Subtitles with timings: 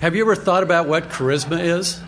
[0.00, 1.98] Have you ever thought about what charisma is?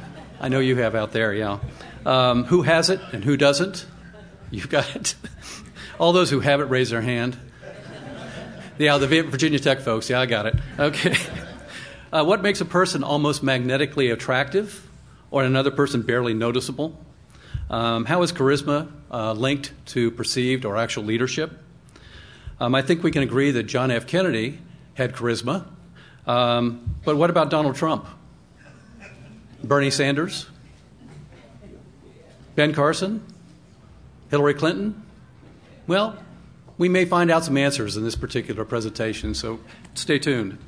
[0.41, 1.59] I know you have out there, yeah.
[2.05, 3.87] Um, who has it and who doesn't?
[4.51, 5.15] You've got it.
[5.99, 7.39] All those who have it, raise their hand.
[8.79, 10.09] Yeah, the Virginia Tech folks.
[10.09, 10.55] Yeah, I got it.
[10.79, 11.17] Okay.
[12.13, 14.89] Uh, what makes a person almost magnetically attractive
[15.33, 16.97] or another person barely noticeable?
[17.69, 21.59] Um, how is charisma uh, linked to perceived or actual leadership?
[22.61, 24.07] Um, I think we can agree that John F.
[24.07, 24.61] Kennedy
[24.95, 25.67] had charisma.
[26.29, 28.07] Um, but what about Donald Trump?
[29.65, 30.47] Bernie Sanders?
[32.55, 33.23] Ben Carson?
[34.31, 35.03] Hillary Clinton?
[35.87, 36.19] Well,
[36.77, 39.59] we may find out some answers in this particular presentation, so
[39.95, 40.59] stay tuned.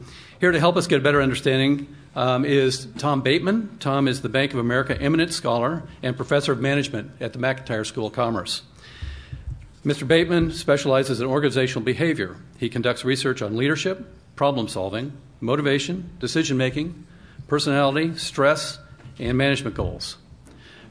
[0.40, 3.76] Here to help us get a better understanding um, is Tom Bateman.
[3.80, 7.84] Tom is the Bank of America eminent scholar and professor of management at the McIntire
[7.84, 8.62] School of Commerce.
[9.84, 10.08] Mr.
[10.08, 12.36] Bateman specializes in organizational behavior.
[12.58, 17.06] He conducts research on leadership, problem solving, motivation, decision making,
[17.48, 18.78] personality, stress,
[19.18, 20.16] and management goals.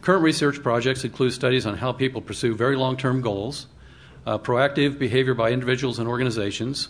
[0.01, 3.67] Current research projects include studies on how people pursue very long term goals,
[4.25, 6.89] uh, proactive behavior by individuals and organizations,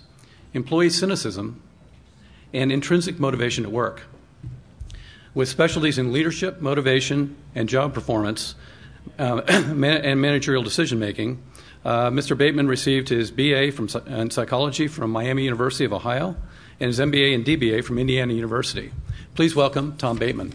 [0.54, 1.62] employee cynicism,
[2.54, 4.04] and intrinsic motivation at work.
[5.34, 8.56] With specialties in leadership, motivation, and job performance,
[9.18, 11.42] uh, and managerial decision making,
[11.86, 12.38] uh, Mr.
[12.38, 16.36] Bateman received his BA from, in psychology from Miami University of Ohio
[16.80, 18.92] and his MBA and DBA from Indiana University.
[19.36, 20.54] Please welcome Tom Bateman.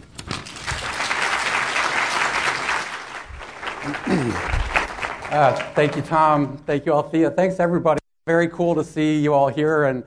[5.35, 6.57] Uh, thank you, Tom.
[6.65, 7.29] Thank you, Althea.
[7.29, 7.99] Thanks, everybody.
[8.25, 9.83] Very cool to see you all here.
[9.83, 10.03] And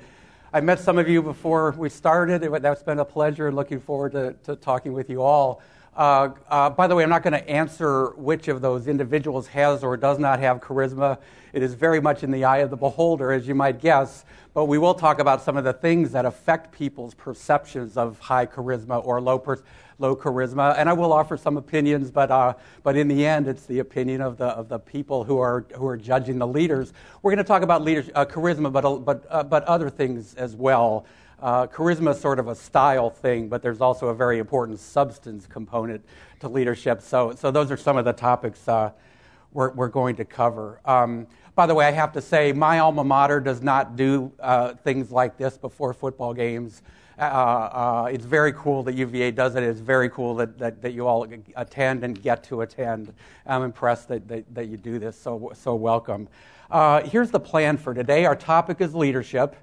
[0.52, 2.40] I met some of you before we started.
[2.40, 3.52] That's been a pleasure.
[3.52, 5.60] Looking forward to, to talking with you all.
[5.98, 9.82] Uh, uh, by the way, I'm not going to answer which of those individuals has
[9.82, 11.18] or does not have charisma.
[11.52, 14.24] It is very much in the eye of the beholder, as you might guess.
[14.54, 18.46] But we will talk about some of the things that affect people's perceptions of high
[18.46, 19.64] charisma or low charisma
[20.00, 20.76] low charisma.
[20.78, 22.54] And I will offer some opinions, but, uh,
[22.84, 25.88] but in the end, it's the opinion of the, of the people who are, who
[25.88, 26.92] are judging the leaders.
[27.20, 30.54] We're going to talk about leadership, uh, charisma, but, uh, but, but other things as
[30.54, 31.04] well.
[31.40, 35.46] Uh, charisma is sort of a style thing, but there's also a very important substance
[35.46, 36.04] component
[36.40, 37.00] to leadership.
[37.00, 38.90] So, so those are some of the topics uh,
[39.52, 40.80] we're, we're going to cover.
[40.84, 44.74] Um, by the way, I have to say, my alma mater does not do uh,
[44.74, 46.82] things like this before football games.
[47.18, 49.64] Uh, uh, it's very cool that UVA does it.
[49.64, 53.12] It's very cool that, that, that, you all attend and get to attend.
[53.44, 56.28] I'm impressed that, that, that you do this, so, so welcome.
[56.70, 58.24] Uh, here's the plan for today.
[58.24, 59.56] Our topic is leadership.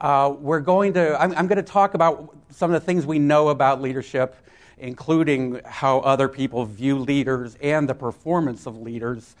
[0.00, 3.18] Uh, we're going to, I'm, I'm going to talk about some of the things we
[3.18, 4.36] know about leadership,
[4.78, 9.34] including how other people view leaders and the performance of leaders.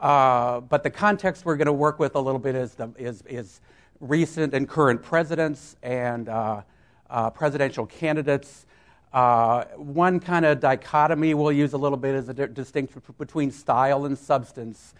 [0.00, 3.22] Uh, but the context we're going to work with a little bit is, the, is,
[3.28, 3.60] is
[4.00, 6.62] recent and current presidents and uh,
[7.08, 8.66] uh, presidential candidates.
[9.12, 13.52] Uh, one kind of dichotomy we'll use a little bit is a di- distinction between
[13.52, 14.92] style and substance.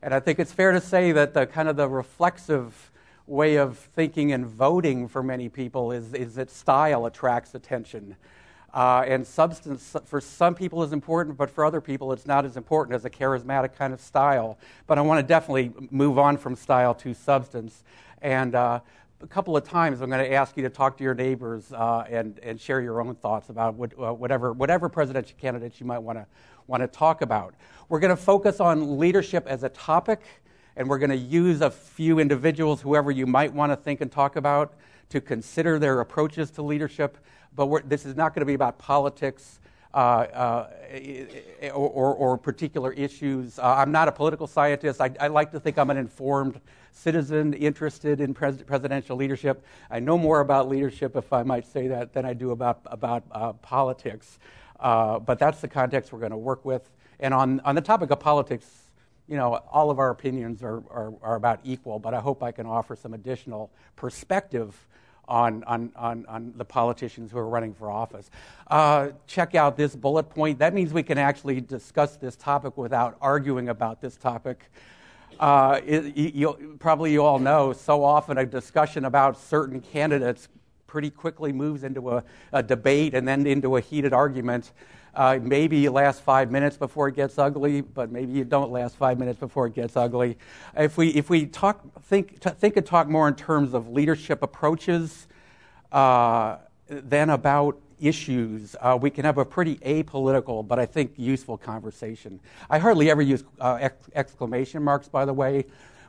[0.00, 2.90] And I think it's fair to say that the kind of the reflexive
[3.26, 8.16] way of thinking and voting for many people is, is that style attracts attention.
[8.72, 12.56] Uh, and substance for some people is important, but for other people it's not as
[12.56, 14.58] important as a charismatic kind of style.
[14.86, 17.84] But I want to definitely move on from style to substance.
[18.20, 18.80] And uh,
[19.22, 22.04] a couple of times I'm going to ask you to talk to your neighbors uh,
[22.10, 26.00] and, and share your own thoughts about what, uh, whatever, whatever presidential candidates you might
[26.00, 26.26] want to
[26.66, 27.54] want to talk about.
[27.88, 30.20] We're going to focus on leadership as a topic,
[30.76, 34.10] and we're going to use a few individuals, whoever you might want to think and
[34.10, 34.74] talk about,
[35.10, 37.18] to consider their approaches to leadership.
[37.54, 39.60] But this is not going to be about politics.
[39.92, 40.66] Uh,
[41.62, 43.60] uh, or, or, particular issues.
[43.60, 45.00] Uh, I'm not a political scientist.
[45.00, 46.60] I, I, like to think I'm an informed
[46.90, 49.64] citizen interested in pres- presidential leadership.
[49.92, 53.22] I know more about leadership, if I might say that, than I do about, about
[53.30, 54.40] uh, politics.
[54.80, 56.90] Uh, but that's the context we're going to work with.
[57.20, 58.66] And on, on the topic of politics,
[59.28, 62.52] you know, all of our opinions are, are, are about equal, but I hope I
[62.52, 64.86] can offer some additional perspective
[65.26, 68.30] on, on, on, on the politicians who are running for office.
[68.66, 70.58] Uh, check out this bullet point.
[70.58, 74.70] That means we can actually discuss this topic without arguing about this topic.
[75.40, 80.48] Uh, it, you, probably you all know so often a discussion about certain candidates
[80.86, 82.22] pretty quickly moves into a,
[82.52, 84.72] a debate and then into a heated argument.
[85.14, 88.96] Uh, maybe you last five minutes before it gets ugly, but maybe you don't last
[88.96, 90.36] five minutes before it gets ugly.
[90.76, 94.42] If we, if we talk, think, t- think and talk more in terms of leadership
[94.42, 95.28] approaches
[95.92, 96.56] uh,
[96.88, 102.40] than about issues, uh, we can have a pretty apolitical, but I think useful conversation.
[102.68, 105.64] I hardly ever use uh, ex- exclamation marks, by the way,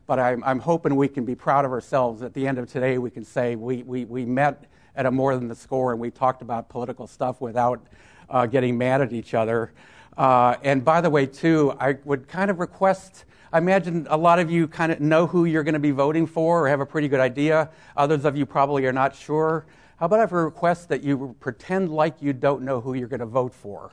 [0.08, 2.24] but I'm, I'm hoping we can be proud of ourselves.
[2.24, 4.66] At the end of today, we can say we, we, we met
[4.96, 7.86] at a more than the score, and we talked about political stuff without
[8.30, 9.72] uh, getting mad at each other.
[10.18, 13.26] Uh, and by the way, too, I would kind of request.
[13.52, 16.28] I imagine a lot of you kind of know who you're going to be voting
[16.28, 17.70] for or have a pretty good idea.
[17.98, 19.66] Others of you probably are not sure.
[19.98, 23.08] How about I have a request that you pretend like you don't know who you're
[23.08, 23.92] going to vote for?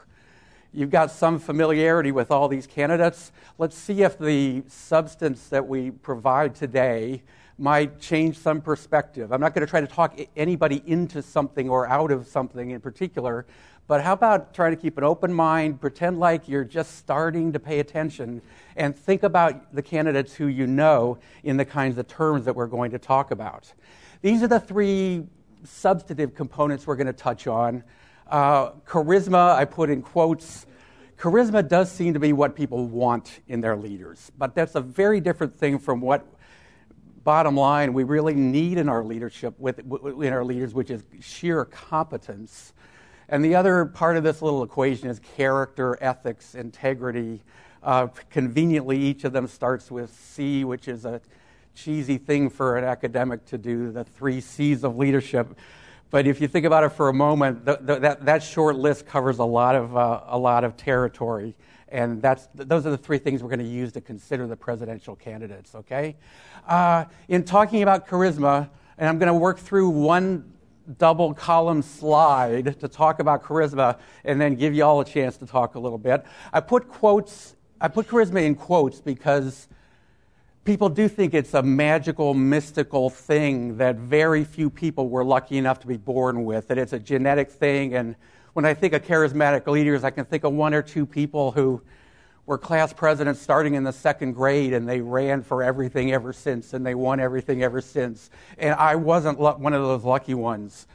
[0.72, 3.30] You've got some familiarity with all these candidates.
[3.58, 7.22] Let's see if the substance that we provide today
[7.58, 9.32] might change some perspective.
[9.32, 12.80] I'm not going to try to talk anybody into something or out of something in
[12.80, 13.46] particular,
[13.88, 17.58] but how about trying to keep an open mind, pretend like you're just starting to
[17.58, 18.40] pay attention,
[18.76, 22.66] and think about the candidates who you know in the kinds of terms that we're
[22.66, 23.72] going to talk about.
[24.22, 25.24] These are the three
[25.64, 27.82] substantive components we're going to touch on.
[28.28, 30.66] Uh, charisma, I put in quotes.
[31.18, 35.20] Charisma does seem to be what people want in their leaders, but that's a very
[35.20, 36.26] different thing from what,
[37.24, 41.64] bottom line, we really need in our leadership, with, in our leaders, which is sheer
[41.64, 42.72] competence.
[43.32, 47.42] And the other part of this little equation is character, ethics, integrity.
[47.82, 51.18] Uh, conveniently, each of them starts with C, which is a
[51.74, 55.56] cheesy thing for an academic to do, the three C's of leadership.
[56.10, 59.44] But if you think about it for a moment, that, that short list covers a
[59.46, 61.56] lot of, uh, a lot of territory.
[61.88, 65.16] And that's, those are the three things we're going to use to consider the presidential
[65.16, 66.16] candidates, okay?
[66.68, 68.68] Uh, in talking about charisma,
[68.98, 70.52] and I'm going to work through one
[70.98, 75.46] double column slide to talk about charisma and then give you all a chance to
[75.46, 76.24] talk a little bit.
[76.52, 79.68] I put quotes, I put charisma in quotes because
[80.64, 85.80] people do think it's a magical, mystical thing that very few people were lucky enough
[85.80, 87.94] to be born with, that it's a genetic thing.
[87.94, 88.14] And
[88.52, 91.82] when I think of charismatic leaders, I can think of one or two people who
[92.52, 96.74] were class presidents starting in the second grade and they ran for everything ever since
[96.74, 98.28] and they won everything ever since.
[98.58, 100.86] And I wasn't one of those lucky ones,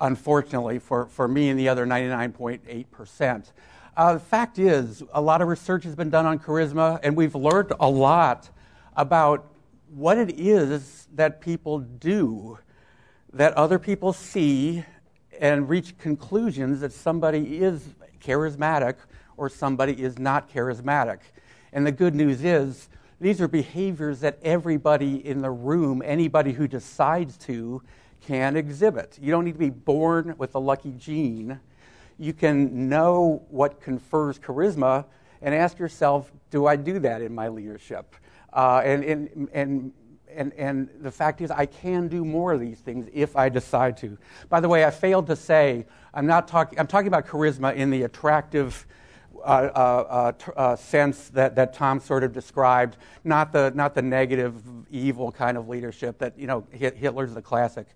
[0.00, 3.52] unfortunately, for, for me and the other 99.8%.
[3.96, 7.36] Uh, the fact is, a lot of research has been done on charisma, and we've
[7.36, 8.50] learned a lot
[8.96, 9.46] about
[9.94, 12.58] what it is that people do
[13.32, 14.84] that other people see
[15.38, 17.86] and reach conclusions that somebody is
[18.20, 18.96] charismatic
[19.36, 21.18] or somebody is not charismatic.
[21.72, 22.88] And the good news is,
[23.20, 27.82] these are behaviors that everybody in the room, anybody who decides to,
[28.26, 29.18] can exhibit.
[29.20, 31.60] You don't need to be born with a lucky gene.
[32.18, 35.04] You can know what confers charisma
[35.42, 38.14] and ask yourself, do I do that in my leadership?
[38.52, 39.92] Uh, and, and, and,
[40.32, 43.96] and, and the fact is, I can do more of these things if I decide
[43.98, 44.16] to.
[44.48, 47.90] By the way, I failed to say, I'm, not talking, I'm talking about charisma in
[47.90, 48.86] the attractive
[49.44, 54.02] uh, uh, uh, uh sense that, that Tom sort of described, not the, not the
[54.02, 57.86] negative, evil kind of leadership that, you know, Hitler's the classic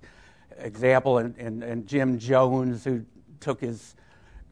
[0.58, 3.04] example, and, and, and Jim Jones, who
[3.40, 3.94] took his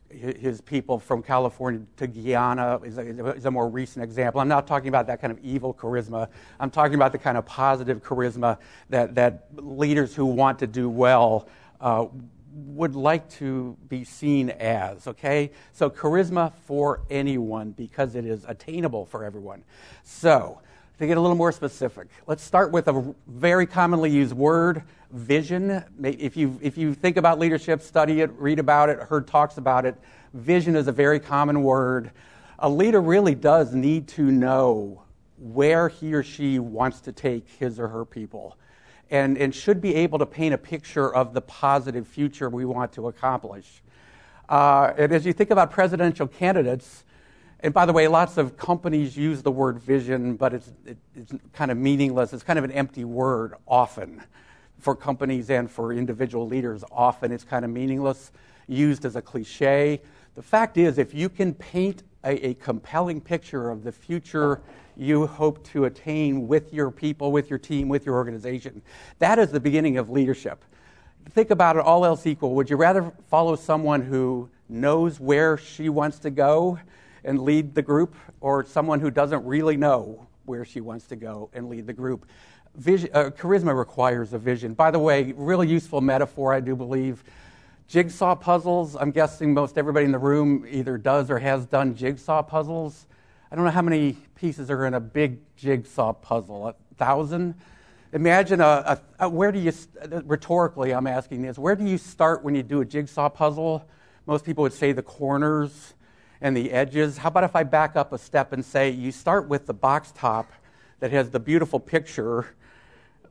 [0.08, 4.40] his people from California to Guyana is a, is a, more recent example.
[4.40, 6.28] I'm not talking about that kind of evil charisma.
[6.60, 8.58] I'm talking about the kind of positive charisma
[8.88, 11.48] that, that leaders who want to do well
[11.80, 12.06] uh,
[12.56, 15.50] would like to be seen as, okay?
[15.72, 19.62] So, charisma for anyone because it is attainable for everyone.
[20.04, 20.60] So,
[20.98, 25.84] to get a little more specific, let's start with a very commonly used word vision.
[26.02, 29.84] If you, if you think about leadership, study it, read about it, heard talks about
[29.84, 29.94] it,
[30.32, 32.10] vision is a very common word.
[32.58, 35.02] A leader really does need to know
[35.38, 38.56] where he or she wants to take his or her people
[39.10, 42.92] and, and should be able to paint a picture of the positive future we want
[42.92, 43.82] to accomplish.
[44.48, 47.04] Uh, and as you think about presidential candidates,
[47.60, 51.32] and by the way, lots of companies use the word vision, but it's, it, it's
[51.52, 52.32] kind of meaningless.
[52.32, 54.22] It's kind of an empty word often
[54.78, 56.84] for companies and for individual leaders.
[56.92, 58.30] Often it's kind of meaningless,
[58.68, 60.02] used as a cliche.
[60.34, 64.60] The fact is, if you can paint a, a compelling picture of the future
[64.96, 68.82] you hope to attain with your people, with your team, with your organization,
[69.18, 70.64] that is the beginning of leadership.
[71.30, 72.54] Think about it all else equal.
[72.54, 76.78] Would you rather follow someone who knows where she wants to go?
[77.26, 81.50] and lead the group, or someone who doesn't really know where she wants to go
[81.52, 82.24] and lead the group.
[82.76, 84.74] Vision, uh, charisma requires a vision.
[84.74, 87.24] By the way, really useful metaphor, I do believe.
[87.88, 92.42] Jigsaw puzzles, I'm guessing most everybody in the room either does or has done jigsaw
[92.42, 93.06] puzzles.
[93.56, 97.54] I don't know how many pieces are in a big jigsaw puzzle, a thousand?
[98.12, 99.72] Imagine a, a, a where do you,
[100.26, 103.88] rhetorically, I'm asking this, where do you start when you do a jigsaw puzzle?
[104.26, 105.94] Most people would say the corners
[106.42, 107.16] and the edges.
[107.16, 110.12] How about if I back up a step and say you start with the box
[110.14, 110.52] top
[111.00, 112.54] that has the beautiful picture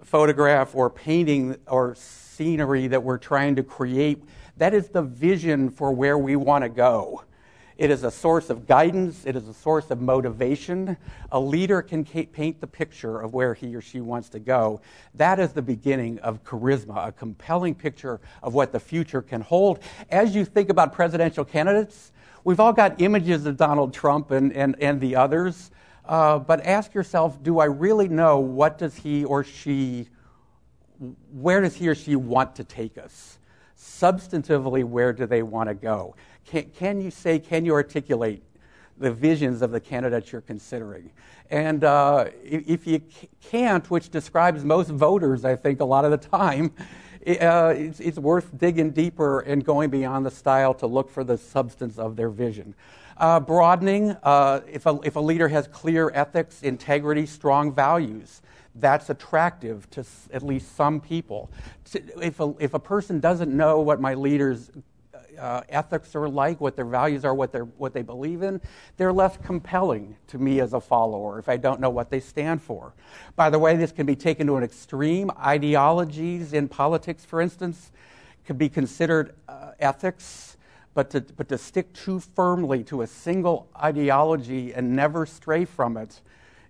[0.01, 4.23] photograph or painting or scenery that we're trying to create,
[4.57, 7.23] that is the vision for where we want to go.
[7.77, 10.95] It is a source of guidance, it is a source of motivation.
[11.31, 14.79] A leader can paint the picture of where he or she wants to go.
[15.15, 19.79] That is the beginning of charisma, a compelling picture of what the future can hold.
[20.09, 22.13] As you think about presidential candidates,
[22.45, 25.69] we've all got images of Donald Trump and, and, and the others,
[26.05, 30.07] uh, but ask yourself do I really know what does he or she,
[31.33, 33.37] where does he or she want to take us?
[33.77, 36.15] Substantively, where do they want to go?
[36.45, 38.43] Can, can you say, can you articulate
[38.97, 41.11] the visions of the candidates you're considering?
[41.49, 43.01] And uh, if you
[43.41, 46.71] can't, which describes most voters, I think, a lot of the time,
[47.27, 51.37] uh, it's, it's, worth digging deeper and going beyond the style to look for the
[51.37, 52.75] substance of their vision.
[53.17, 58.41] Uh, broadening, uh, if, a, if a leader has clear ethics, integrity, strong values,
[58.75, 61.49] that's attractive to at least some people.
[61.93, 64.69] If a, if a person doesn't know what my leader's
[65.37, 68.61] uh, ethics are like, what their values are, what, they what they believe in,
[68.97, 72.61] they're less compelling to me as a follower if I don't know what they stand
[72.61, 72.93] for.
[73.35, 75.31] By the way, this can be taken to an extreme.
[75.39, 77.91] Ideologies in politics, for instance,
[78.45, 80.57] could be considered uh, ethics,
[80.93, 85.97] but to, but to stick too firmly to a single ideology and never stray from
[85.97, 86.21] it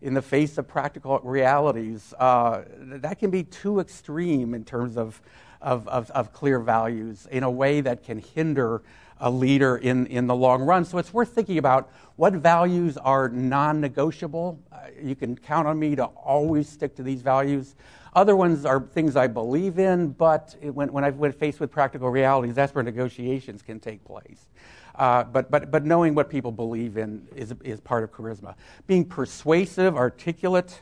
[0.01, 5.21] in the face of practical realities, uh, that can be too extreme in terms of
[5.61, 8.81] of, of, of clear values in a way that can hinder
[9.19, 10.83] a leader in, in the long run.
[10.85, 14.59] So it's worth thinking about what values are non negotiable.
[14.71, 17.75] Uh, you can count on me to always stick to these values.
[18.13, 21.71] Other ones are things I believe in, but it, when, when I've been faced with
[21.71, 24.47] practical realities, that's where negotiations can take place.
[24.95, 28.55] Uh, but, but, but knowing what people believe in is, is part of charisma.
[28.87, 30.81] Being persuasive, articulate,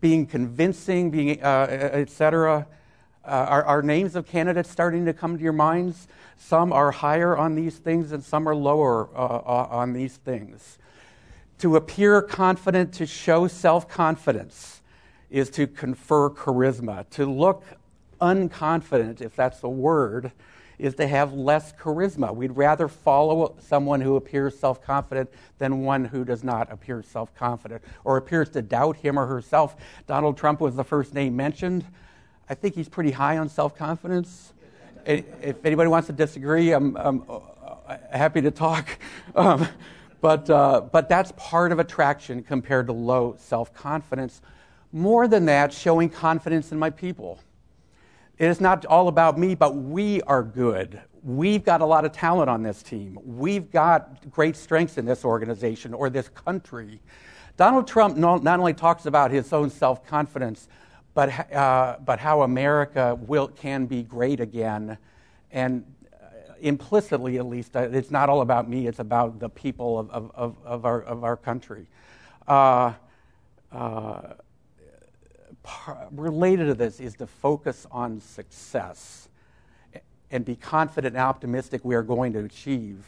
[0.00, 2.66] being convincing, being, uh, et cetera,
[3.24, 6.08] uh, are, are, names of candidates starting to come to your minds?
[6.38, 10.78] Some are higher on these things and some are lower uh, on these things.
[11.58, 14.82] To appear confident, to show self confidence,
[15.30, 17.08] is to confer charisma.
[17.10, 17.64] To look
[18.20, 20.32] unconfident, if that's the word,
[20.78, 22.34] is to have less charisma.
[22.34, 27.32] We'd rather follow someone who appears self confident than one who does not appear self
[27.36, 29.76] confident or appears to doubt him or herself.
[30.08, 31.84] Donald Trump was the first name mentioned.
[32.52, 34.52] I think he's pretty high on self confidence.
[35.06, 38.86] If anybody wants to disagree, I'm, I'm uh, happy to talk.
[39.34, 39.66] Um,
[40.20, 44.42] but, uh, but that's part of attraction compared to low self confidence.
[44.92, 47.40] More than that, showing confidence in my people.
[48.36, 51.00] It is not all about me, but we are good.
[51.22, 53.18] We've got a lot of talent on this team.
[53.24, 57.00] We've got great strengths in this organization or this country.
[57.56, 60.68] Donald Trump not only talks about his own self confidence,
[61.14, 64.96] but, uh, but how America will, can be great again.
[65.50, 66.26] And uh,
[66.60, 70.56] implicitly, at least, uh, it's not all about me, it's about the people of, of,
[70.64, 71.86] of, our, of our country.
[72.48, 72.92] Uh,
[73.70, 74.34] uh,
[75.62, 79.28] par- related to this is to focus on success
[80.30, 83.04] and be confident and optimistic we are going to achieve,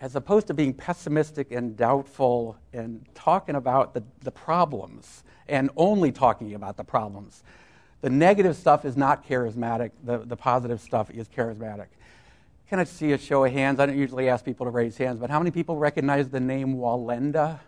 [0.00, 6.12] as opposed to being pessimistic and doubtful and talking about the, the problems and only
[6.12, 7.42] talking about the problems.
[8.00, 11.86] The negative stuff is not charismatic, the, the positive stuff is charismatic.
[12.68, 13.80] Can I see a show of hands?
[13.80, 16.76] I don't usually ask people to raise hands, but how many people recognize the name
[16.76, 17.58] Wallenda?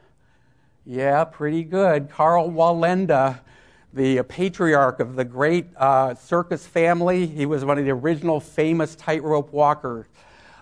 [0.84, 2.10] Yeah, pretty good.
[2.10, 3.40] Karl Wallenda,
[3.92, 7.26] the patriarch of the great uh, circus family.
[7.26, 10.06] He was one of the original famous tightrope walkers.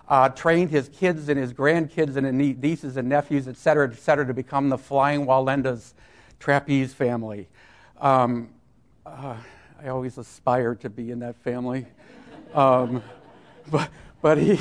[0.09, 4.25] Uh, trained his kids and his grandkids and nieces and nephews, et cetera, et cetera,
[4.25, 5.93] to become the flying Wallendas
[6.39, 7.47] trapeze family.
[8.01, 8.49] Um,
[9.05, 9.35] uh,
[9.81, 11.85] I always aspired to be in that family.
[12.53, 13.03] Um,
[13.71, 13.89] but,
[14.21, 14.59] but he,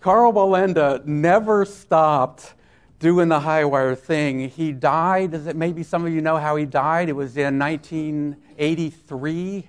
[0.00, 2.54] Karl Wallenda never stopped
[2.98, 4.48] doing the high wire thing.
[4.48, 7.08] He died, as it, maybe some of you know how he died.
[7.08, 9.68] It was in 1983.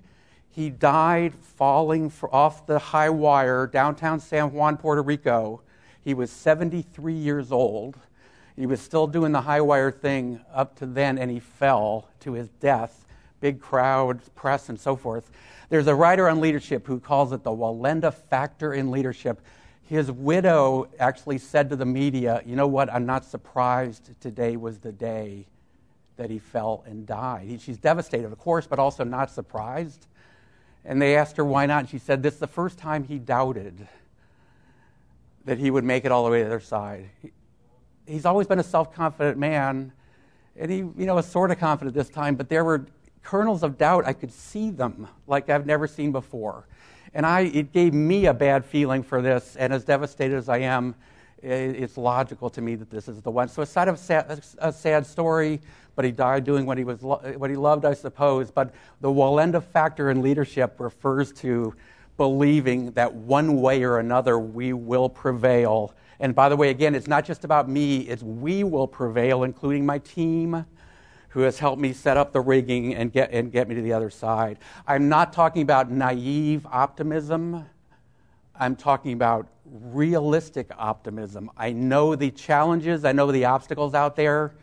[0.58, 5.62] He died falling off the high wire downtown San Juan, Puerto Rico.
[6.04, 7.96] He was 73 years old.
[8.56, 12.34] He was still doing the high wire thing up to then, and he fell to
[12.34, 13.06] his death.
[13.40, 15.30] Big crowd, press, and so forth.
[15.70, 19.40] There's a writer on leadership who calls it the Wallenda factor in leadership.
[19.84, 22.92] His widow actually said to the media, You know what?
[22.92, 25.46] I'm not surprised today was the day
[26.16, 27.62] that he fell and died.
[27.62, 30.08] She's devastated, of course, but also not surprised.
[30.88, 31.82] And they asked her why not.
[31.82, 33.88] And she said, This is the first time he doubted
[35.46, 37.10] that he would make it all the way to the other side
[38.08, 39.92] he's always been a self confident man.
[40.56, 42.88] And he, you know, was sort of confident this time, but there were
[43.22, 46.66] kernels of doubt, I could see them like I've never seen before.
[47.14, 50.60] And I, it gave me a bad feeling for this, and as devastated as I
[50.60, 50.96] am,
[51.42, 53.48] it's logical to me that this is the one.
[53.48, 55.62] So, it's not a sad, a sad story,
[55.96, 58.52] but he died doing what he, was, what he loved, I suppose.
[58.52, 61.74] But the Wallenda factor in leadership refers to
[62.18, 65.94] believing that one way or another we will prevail.
[66.20, 69.86] And by the way, again, it's not just about me, it's we will prevail, including
[69.86, 70.66] my team
[71.30, 73.94] who has helped me set up the rigging and get, and get me to the
[73.94, 74.58] other side.
[74.88, 77.66] I'm not talking about naive optimism.
[78.60, 81.52] I'm talking about realistic optimism.
[81.58, 84.56] I know the challenges, I know the obstacles out there,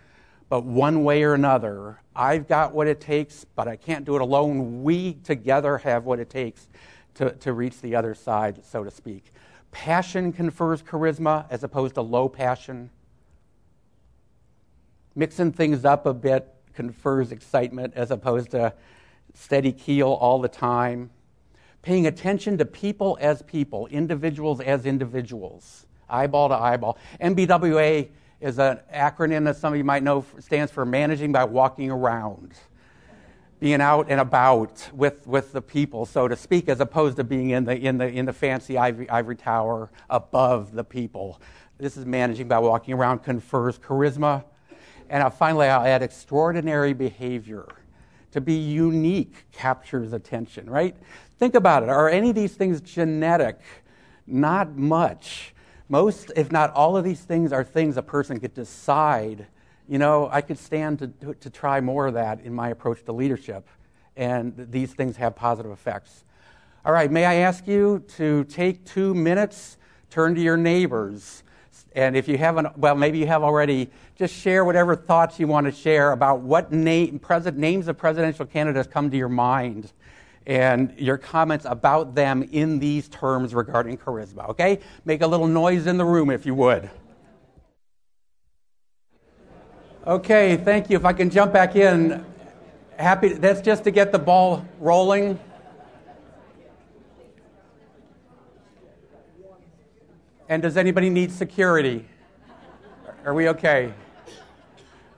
[0.48, 4.20] but one way or another, I've got what it takes, but I can't do it
[4.20, 4.82] alone.
[4.82, 6.68] We together have what it takes
[7.14, 9.32] to, to reach the other side, so to speak.
[9.70, 12.90] Passion confers charisma as opposed to low passion.
[15.14, 18.72] Mixing things up a bit confers excitement as opposed to
[19.34, 21.10] steady keel all the time
[21.84, 26.96] paying attention to people as people, individuals as individuals, eyeball to eyeball.
[27.20, 28.08] MBWA
[28.40, 32.54] is an acronym that some of you might know stands for managing by walking around.
[33.60, 37.50] Being out and about with, with the people, so to speak, as opposed to being
[37.50, 41.40] in the, in the, in the fancy ivory, ivory tower above the people.
[41.78, 44.44] This is managing by walking around, confers charisma.
[45.10, 47.66] And finally, I'll add extraordinary behavior.
[48.32, 50.96] To be unique captures attention, right?
[51.38, 51.88] Think about it.
[51.88, 53.60] Are any of these things genetic?
[54.26, 55.54] Not much.
[55.88, 59.46] Most, if not all of these things, are things a person could decide.
[59.88, 63.12] You know, I could stand to, to, try more of that in my approach to
[63.12, 63.68] leadership,
[64.16, 66.24] and these things have positive effects.
[66.86, 69.76] All right, may I ask you to take two minutes,
[70.08, 71.42] turn to your neighbors,
[71.94, 75.66] and if you haven't, well, maybe you have already, just share whatever thoughts you want
[75.66, 79.92] to share about what name, president, names of presidential candidates come to your mind
[80.46, 84.80] and your comments about them in these terms regarding charisma, okay?
[85.04, 86.90] Make a little noise in the room if you would.
[90.06, 90.98] Okay, thank you.
[90.98, 92.24] If I can jump back in,
[92.98, 93.28] happy.
[93.30, 95.38] That's just to get the ball rolling.
[100.46, 102.04] And does anybody need security?
[103.24, 103.94] Are we okay?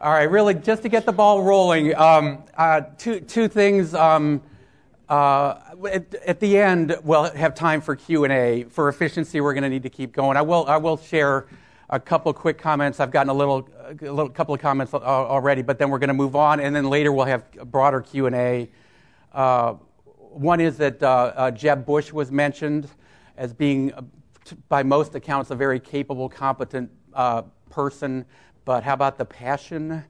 [0.01, 3.93] All right, really, just to get the ball rolling, um, uh, two, two things.
[3.93, 4.41] Um,
[5.09, 5.59] uh,
[5.93, 8.65] at, at, the end, we'll have time for Q&A.
[8.65, 10.37] For efficiency, we're going to need to keep going.
[10.37, 11.47] I will, I will share
[11.91, 12.99] a couple quick comments.
[12.99, 16.15] I've gotten a little, a little couple of comments already, but then we're going to
[16.15, 18.69] move on, and then later we'll have a broader Q&A.
[19.33, 19.75] Uh,
[20.19, 22.89] one is that uh, uh, Jeb Bush was mentioned
[23.37, 24.03] as being, uh,
[24.69, 28.25] by most accounts, a very capable, competent uh, person,
[28.65, 30.05] but how about the passion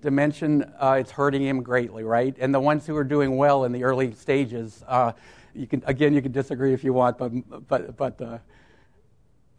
[0.00, 2.36] dimension, uh, it's hurting him greatly, right?
[2.38, 5.12] And the ones who are doing well in the early stages, uh,
[5.54, 8.20] you can again you can disagree if you want, but but but.
[8.20, 8.38] Uh,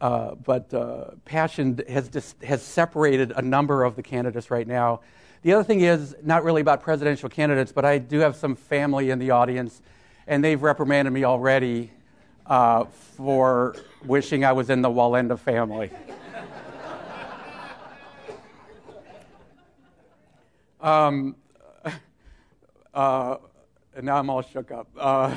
[0.00, 5.00] uh, but uh, passion has, just, has separated a number of the candidates right now.
[5.42, 9.10] The other thing is not really about presidential candidates, but I do have some family
[9.10, 9.82] in the audience,
[10.28, 11.90] and they've reprimanded me already
[12.46, 13.74] uh, for
[14.04, 15.90] wishing I was in the Wallenda family.
[20.80, 21.36] Um,
[22.94, 23.36] uh,
[23.96, 24.88] and now I'm all shook up.
[24.96, 25.34] Uh,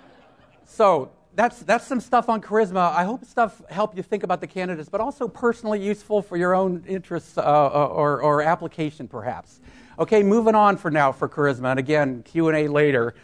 [0.64, 2.92] so that's, that's some stuff on charisma.
[2.94, 6.54] I hope stuff help you think about the candidates, but also personally useful for your
[6.54, 9.60] own interests uh, uh, or, or application, perhaps.
[9.98, 13.14] Okay, moving on for now for charisma, and again Q and A later.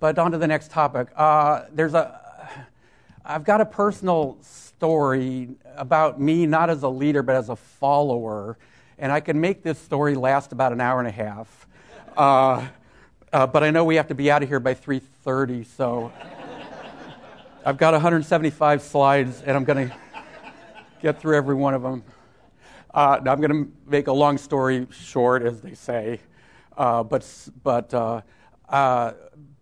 [0.00, 1.08] But on to the next topic.
[1.14, 2.20] Uh, there's a,
[3.24, 8.58] I've got a personal story about me, not as a leader, but as a follower
[9.00, 11.66] and I can make this story last about an hour and a half.
[12.16, 12.68] Uh,
[13.32, 16.12] uh, but I know we have to be out of here by 3:30, so
[17.64, 19.96] I've got 175 slides, and I'm going to
[21.00, 22.04] get through every one of them.
[22.92, 26.20] Uh, I'm going to make a long story short, as they say,
[26.76, 27.26] uh, but
[27.62, 28.20] but uh,
[28.68, 29.12] uh,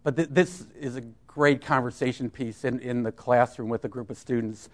[0.03, 4.11] but th- this is a great conversation piece in, in the classroom with a group
[4.11, 4.68] of students.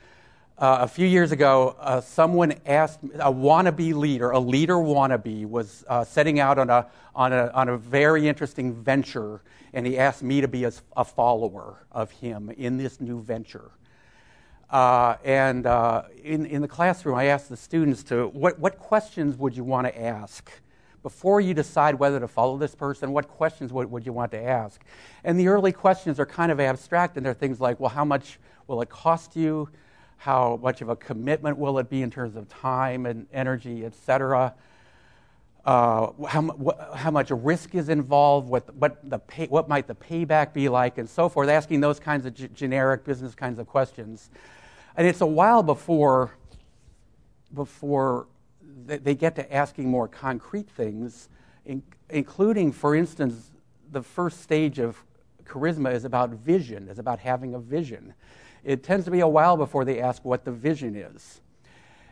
[0.56, 5.84] Uh, a few years ago, uh, someone asked, a wannabe leader, a leader wannabe, was
[5.88, 10.22] uh, setting out on a, on, a, on a very interesting venture, and he asked
[10.22, 13.72] me to be a, a follower of him in this new venture.
[14.70, 19.36] Uh, and uh, in, in the classroom, I asked the students to, what, what questions
[19.36, 20.48] would you want to ask?
[21.02, 24.40] Before you decide whether to follow this person, what questions would, would you want to
[24.40, 24.80] ask?
[25.24, 28.38] And the early questions are kind of abstract, and they're things like, well, how much
[28.68, 29.68] will it cost you?
[30.16, 33.94] How much of a commitment will it be in terms of time and energy, et
[33.94, 34.54] cetera?
[35.64, 39.94] uh, how, wh- how much risk is involved, what, what, the pay, what might the
[39.94, 43.66] payback be like, and so forth, asking those kinds of g- generic business kinds of
[43.66, 44.30] questions.
[44.96, 46.32] And it's a while before,
[47.54, 48.26] before
[48.60, 51.28] they get to asking more concrete things,
[51.64, 53.50] in, including, for instance,
[53.90, 55.02] the first stage of
[55.44, 58.12] charisma is about vision, is about having a vision.
[58.64, 61.40] It tends to be a while before they ask what the vision is.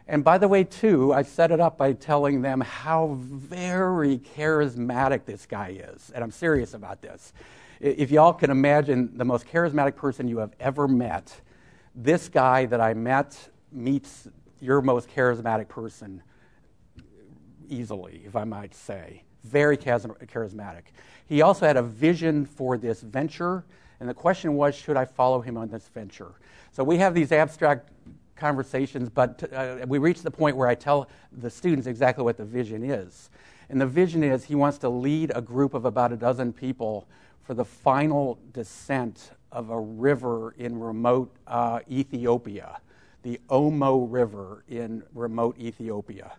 [0.06, 5.24] And by the way, too, I set it up by telling them how very charismatic
[5.24, 6.10] this guy is.
[6.14, 7.32] And I'm serious about this.
[7.80, 11.40] If y'all can imagine the most charismatic person you have ever met,
[11.94, 14.28] this guy that I met meets
[14.60, 16.22] your most charismatic person
[17.68, 19.22] easily, if I might say.
[19.44, 20.82] Very charismatic.
[21.26, 23.64] He also had a vision for this venture,
[24.02, 26.32] and the question was should I follow him on this venture?
[26.72, 27.88] So we have these abstract
[28.34, 32.44] conversations, but uh, we reach the point where I tell the students exactly what the
[32.44, 33.30] vision is.
[33.68, 37.06] And the vision is he wants to lead a group of about a dozen people
[37.44, 42.80] for the final descent of a river in remote uh, Ethiopia,
[43.22, 46.32] the Omo River in remote Ethiopia.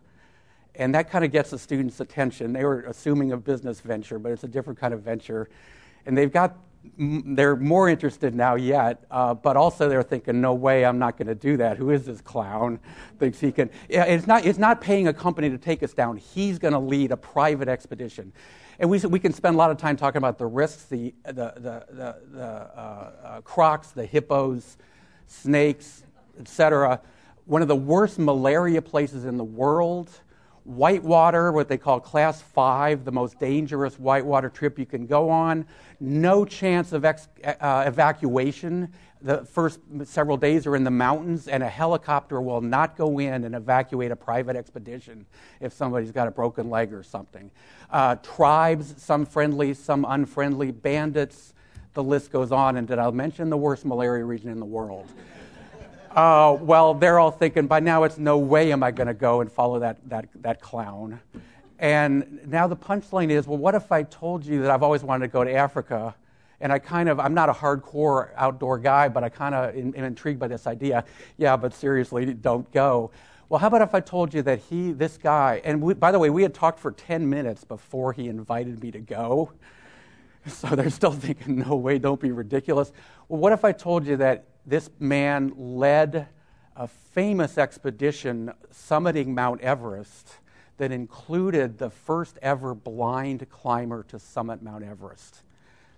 [0.75, 2.51] And that kind of gets the students' attention.
[2.51, 5.47] They were assuming a business venture, but it's a different kind of venture.
[6.05, 6.57] And they've got
[6.97, 11.27] they're more interested now yet, uh, but also they're thinking, no way, I'm not going
[11.27, 11.77] to do that.
[11.77, 12.79] Who is this clown?
[13.19, 13.69] Thinks he can.
[13.89, 16.17] It's not, it's not paying a company to take us down.
[16.17, 18.31] He's going to lead a private expedition.
[18.79, 21.31] And we, we can spend a lot of time talking about the risks, the, the,
[21.33, 24.77] the, the, the uh, uh, crocs, the hippos,
[25.27, 26.03] snakes,
[26.39, 27.01] etc.
[27.45, 30.09] One of the worst malaria places in the world
[30.65, 35.65] Whitewater, what they call class five, the most dangerous whitewater trip you can go on.
[35.99, 38.93] No chance of ex- uh, evacuation.
[39.21, 43.43] The first several days are in the mountains, and a helicopter will not go in
[43.43, 45.25] and evacuate a private expedition
[45.59, 47.51] if somebody's got a broken leg or something.
[47.89, 51.53] Uh, tribes, some friendly, some unfriendly, bandits,
[51.93, 52.77] the list goes on.
[52.77, 55.07] And did I mention the worst malaria region in the world?
[56.15, 59.41] Uh, well, they're all thinking, by now it's no way am I going to go
[59.41, 61.19] and follow that, that, that clown.
[61.79, 65.25] And now the punchline is, well, what if I told you that I've always wanted
[65.25, 66.13] to go to Africa?
[66.61, 69.93] And I kind of, I'm not a hardcore outdoor guy, but I kind of am,
[69.95, 71.03] am intrigued by this idea.
[71.37, 73.09] Yeah, but seriously, don't go.
[73.49, 76.19] Well, how about if I told you that he, this guy, and we, by the
[76.19, 79.51] way, we had talked for 10 minutes before he invited me to go.
[80.45, 82.91] So they're still thinking, no way, don't be ridiculous.
[83.29, 86.27] Well, what if I told you that this man led
[86.75, 90.37] a famous expedition summiting Mount Everest
[90.77, 95.43] that included the first ever blind climber to summit Mount Everest.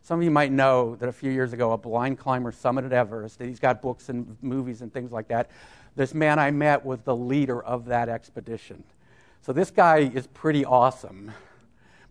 [0.01, 3.39] Some of you might know that a few years ago, a blind climber summited Everest.
[3.39, 5.49] and He's got books and movies and things like that.
[5.95, 8.84] This man I met was the leader of that expedition.
[9.41, 11.32] So this guy is pretty awesome.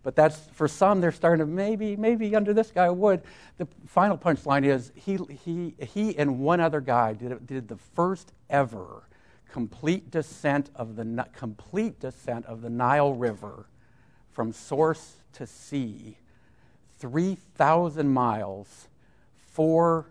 [0.05, 3.23] But that's for some, they're starting to maybe, maybe under this guy would.
[3.57, 8.31] The final punchline is he, he, he and one other guy did, did the first
[8.47, 9.09] ever
[9.49, 13.65] complete descent of the complete descent of the Nile River
[14.31, 16.17] from source to sea,
[16.99, 18.87] 3,000 miles,
[19.47, 20.05] four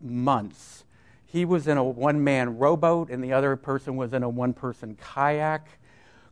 [0.00, 0.84] months.
[1.26, 4.52] He was in a one man rowboat, and the other person was in a one
[4.52, 5.66] person kayak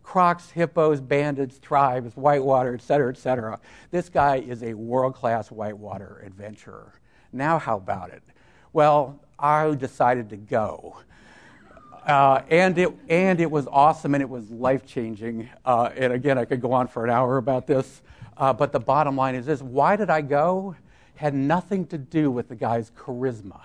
[0.02, 3.60] crocs, hippos, bandits, tribes, whitewater, et cetera, et cetera.
[3.90, 6.94] This guy is a world class whitewater adventurer.
[7.32, 8.22] Now, how about it?
[8.72, 10.96] Well, I decided to go.
[12.06, 15.48] Uh, and, it, and it was awesome and it was life changing.
[15.64, 18.02] Uh, and again, I could go on for an hour about this.
[18.36, 20.74] Uh, but the bottom line is this why did I go?
[21.14, 23.60] Had nothing to do with the guy's charisma.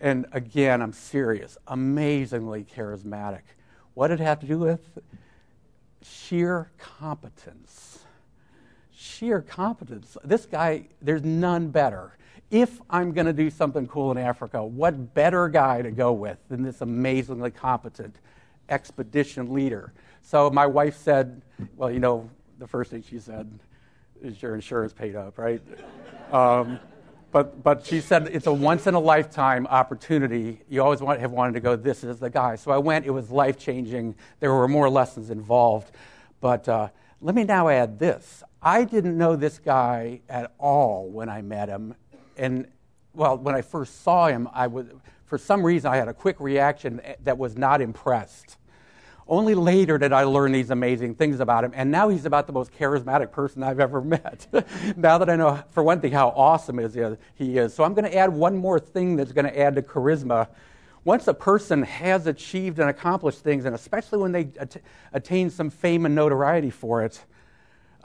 [0.00, 3.42] And again, I'm serious, amazingly charismatic.
[3.98, 5.00] What did it have to do with?
[6.02, 8.04] Sheer competence.
[8.92, 10.16] Sheer competence.
[10.22, 12.16] This guy, there's none better.
[12.48, 16.38] If I'm going to do something cool in Africa, what better guy to go with
[16.48, 18.14] than this amazingly competent
[18.68, 19.92] expedition leader?
[20.22, 21.42] So my wife said,
[21.76, 22.30] well, you know,
[22.60, 23.50] the first thing she said
[24.22, 25.60] is your insurance paid up, right?
[26.30, 26.78] Um,
[27.30, 30.60] but, but she said it's a once in a lifetime opportunity.
[30.68, 32.56] You always want, have wanted to go, this is the guy.
[32.56, 34.14] So I went, it was life changing.
[34.40, 35.90] There were more lessons involved.
[36.40, 36.88] But uh,
[37.20, 41.68] let me now add this I didn't know this guy at all when I met
[41.68, 41.94] him.
[42.36, 42.66] And,
[43.14, 44.86] well, when I first saw him, I was,
[45.26, 48.56] for some reason, I had a quick reaction that was not impressed.
[49.28, 52.52] Only later did I learn these amazing things about him, and now he's about the
[52.54, 54.46] most charismatic person I've ever met.
[54.96, 56.96] now that I know, for one thing, how awesome is
[57.34, 57.74] he is.
[57.74, 60.48] So I'm going to add one more thing that's going to add to charisma.
[61.04, 64.80] once a person has achieved and accomplished things, and especially when they att-
[65.12, 67.22] attain some fame and notoriety for it,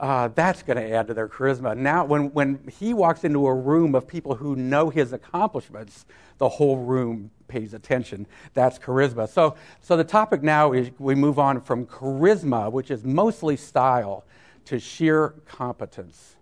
[0.00, 1.76] uh, that's going to add to their charisma.
[1.76, 6.04] Now, when, when he walks into a room of people who know his accomplishments,
[6.38, 8.26] the whole room pays attention.
[8.54, 9.28] That's charisma.
[9.28, 14.24] So, so the topic now is we move on from charisma, which is mostly style,
[14.64, 16.36] to sheer competence.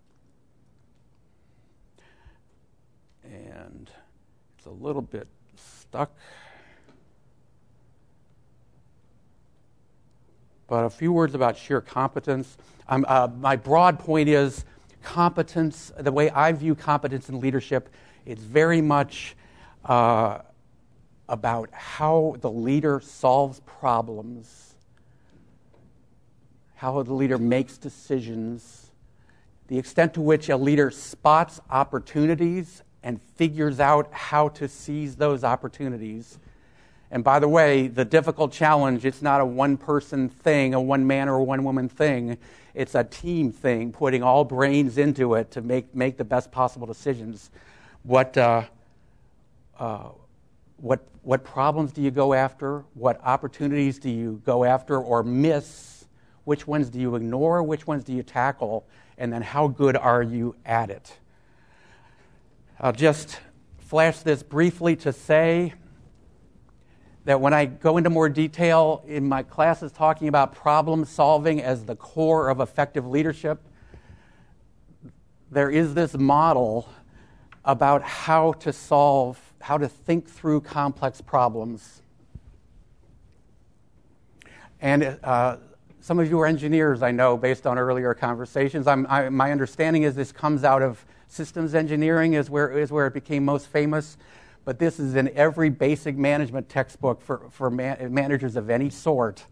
[3.24, 3.90] And
[4.56, 6.10] it's a little bit stuck.
[10.68, 12.56] But a few words about sheer competence.
[12.92, 14.66] Uh, my broad point is
[15.02, 17.88] competence, the way I view competence in leadership,
[18.26, 19.34] it's very much
[19.86, 20.40] uh,
[21.26, 24.74] about how the leader solves problems,
[26.74, 28.90] how the leader makes decisions,
[29.68, 35.44] the extent to which a leader spots opportunities and figures out how to seize those
[35.44, 36.38] opportunities.
[37.12, 41.06] And by the way, the difficult challenge, it's not a one person thing, a one
[41.06, 42.38] man or one woman thing.
[42.72, 46.86] It's a team thing, putting all brains into it to make, make the best possible
[46.86, 47.50] decisions.
[48.02, 48.62] What, uh,
[49.78, 50.08] uh,
[50.78, 52.82] what, what problems do you go after?
[52.94, 56.06] What opportunities do you go after or miss?
[56.44, 57.62] Which ones do you ignore?
[57.62, 58.86] Which ones do you tackle?
[59.18, 61.12] And then how good are you at it?
[62.80, 63.38] I'll just
[63.80, 65.74] flash this briefly to say
[67.24, 71.84] that when I go into more detail in my classes talking about problem solving as
[71.84, 73.60] the core of effective leadership,
[75.50, 76.88] there is this model
[77.64, 82.02] about how to solve, how to think through complex problems.
[84.80, 85.58] And uh,
[86.00, 88.88] some of you are engineers, I know, based on earlier conversations.
[88.88, 93.14] I, my understanding is this comes out of systems engineering, is where, is where it
[93.14, 94.16] became most famous
[94.64, 99.46] but this is in every basic management textbook for, for man, managers of any sort.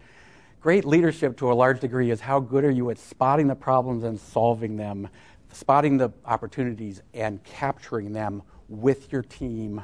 [0.61, 4.05] Great leadership, to a large degree, is how good are you at spotting the problems
[4.05, 5.09] and solving them,
[5.53, 9.83] spotting the opportunities and capturing them with your team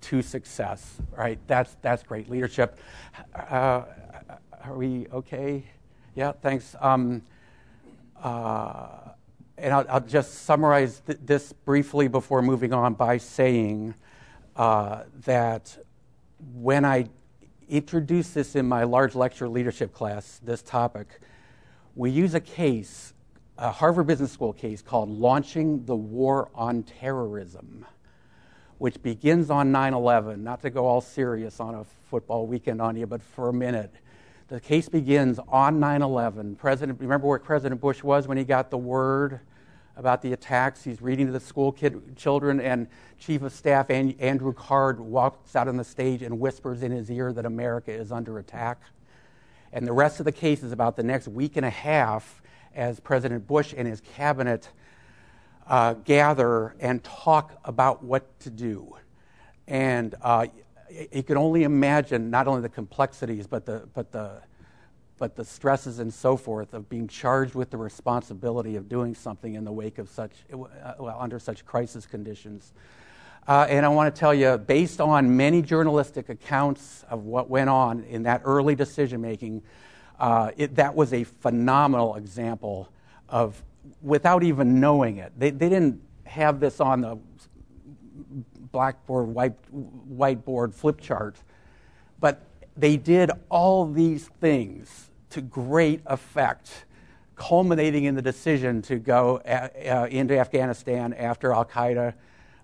[0.00, 0.98] to success.
[1.16, 1.38] Right?
[1.46, 2.78] That's that's great leadership.
[3.34, 3.82] Uh,
[4.64, 5.64] are we okay?
[6.14, 6.32] Yeah.
[6.32, 6.76] Thanks.
[6.80, 7.22] Um,
[8.22, 8.88] uh,
[9.58, 13.94] and I'll, I'll, just summarize th- this briefly before moving on by saying
[14.56, 15.76] uh, that
[16.54, 17.08] when I
[17.68, 21.20] introduce this in my large lecture leadership class, this topic,
[21.94, 23.14] we use a case,
[23.58, 27.86] a Harvard Business School case called Launching the War on Terrorism,
[28.78, 30.42] which begins on 9 11.
[30.42, 33.94] Not to go all serious on a football weekend on you, but for a minute.
[34.48, 36.56] The case begins on 9 11.
[36.56, 39.40] President, remember where President Bush was when he got the word
[40.02, 40.82] about the attacks.
[40.82, 42.88] He's reading to the school kid, children, and
[43.20, 47.32] Chief of Staff Andrew Card walks out on the stage and whispers in his ear
[47.32, 48.82] that America is under attack.
[49.72, 52.42] And the rest of the case is about the next week and a half
[52.74, 54.70] as President Bush and his cabinet
[55.68, 58.96] uh, gather and talk about what to do.
[59.68, 60.48] And uh,
[61.12, 64.42] you can only imagine not only the complexities, but the, but the
[65.22, 69.54] but the stresses and so forth of being charged with the responsibility of doing something
[69.54, 72.72] in the wake of such, uh, well, under such crisis conditions.
[73.46, 77.70] Uh, and I want to tell you, based on many journalistic accounts of what went
[77.70, 79.62] on in that early decision making,
[80.18, 82.88] uh, that was a phenomenal example
[83.28, 83.62] of,
[84.02, 87.16] without even knowing it, they, they didn't have this on the
[88.72, 89.54] blackboard, white,
[90.12, 91.36] whiteboard flip chart,
[92.18, 92.44] but
[92.76, 96.84] they did all these things to great effect,
[97.36, 102.14] culminating in the decision to go uh, uh, into Afghanistan after Al Qaeda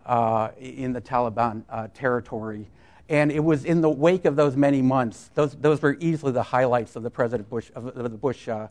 [0.07, 2.71] uh, in the Taliban uh, territory.
[3.09, 6.43] And it was in the wake of those many months, those, those were easily the
[6.43, 8.69] highlights of the President Bush, of the Bush uh,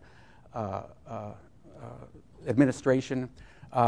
[0.53, 0.83] uh,
[2.47, 3.29] administration.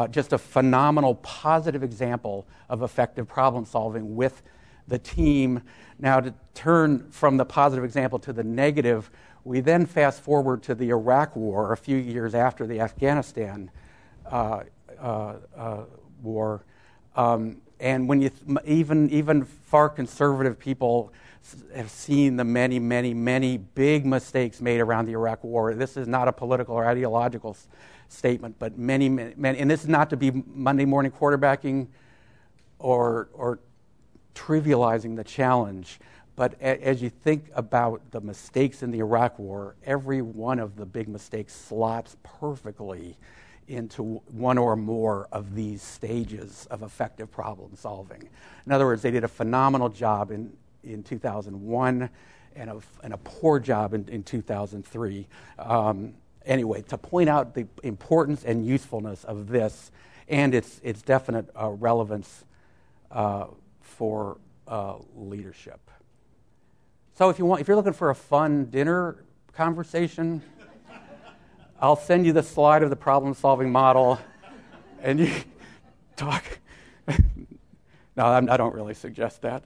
[0.09, 4.41] just a phenomenal positive example of effective problem solving with
[4.89, 5.61] the team.
[5.99, 9.09] Now, to turn from the positive example to the negative,
[9.49, 13.71] we then fast forward to the Iraq War a few years after the Afghanistan
[14.27, 14.59] uh,
[15.01, 15.77] uh, uh,
[16.21, 16.63] war.
[17.15, 21.11] Um, and when you th- even, even far conservative people
[21.73, 25.73] have seen the many, many, many big mistakes made around the Iraq War.
[25.73, 27.67] This is not a political or ideological s-
[28.07, 31.87] statement, but many, many, many, and this is not to be Monday morning quarterbacking
[32.77, 33.57] or, or
[34.35, 35.99] trivializing the challenge.
[36.39, 40.85] But as you think about the mistakes in the Iraq War, every one of the
[40.85, 43.17] big mistakes slots perfectly
[43.67, 48.29] into one or more of these stages of effective problem solving.
[48.65, 52.09] In other words, they did a phenomenal job in in 2001
[52.55, 55.27] and a, and a poor job in, in 2003.
[55.57, 56.13] Um,
[56.45, 59.91] anyway, to point out the importance and usefulness of this
[60.29, 62.45] and its, its definite uh, relevance
[63.11, 63.47] uh,
[63.81, 64.37] for
[64.69, 65.81] uh, leadership.
[67.19, 69.17] So, if, you want, if you're looking for a fun dinner
[69.51, 70.41] conversation,
[71.81, 74.21] I'll send you the slide of the problem solving model
[75.01, 75.29] and you
[76.15, 76.45] talk.
[77.09, 79.65] no, I'm, I do not really suggest that.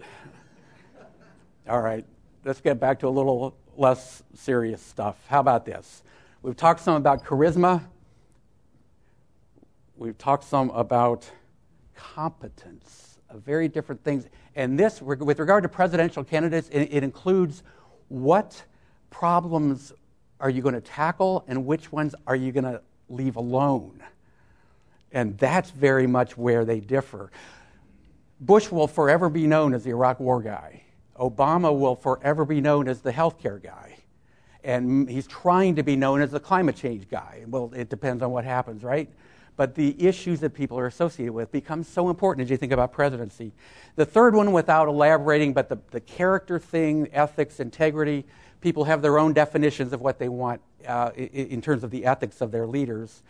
[1.70, 2.04] All right,
[2.44, 5.24] let's get back to a little less serious stuff.
[5.28, 6.02] How about this?
[6.42, 7.84] We've talked some about charisma.
[9.96, 11.30] We've talked some about
[11.96, 14.28] competence, very different things.
[14.56, 17.64] And this, with regard to presidential candidates, it, includes
[18.10, 18.64] what
[19.10, 19.94] problems
[20.40, 24.04] are you going to tackle and which ones are you going to leave alone.
[25.12, 27.32] And that's very much where they differ.
[28.40, 30.84] Bush will forever be known as the Iraq War guy.
[31.20, 33.98] Obama will forever be known as the healthcare guy.
[34.64, 37.44] And he's trying to be known as the climate change guy.
[37.48, 39.10] Well, it depends on what happens, right?
[39.56, 42.92] But the issues that people are associated with become so important as you think about
[42.92, 43.52] presidency.
[43.96, 48.26] The third one, without elaborating, but the, the character thing, ethics, integrity,
[48.62, 52.06] people have their own definitions of what they want uh, in, in terms of the
[52.06, 53.22] ethics of their leaders.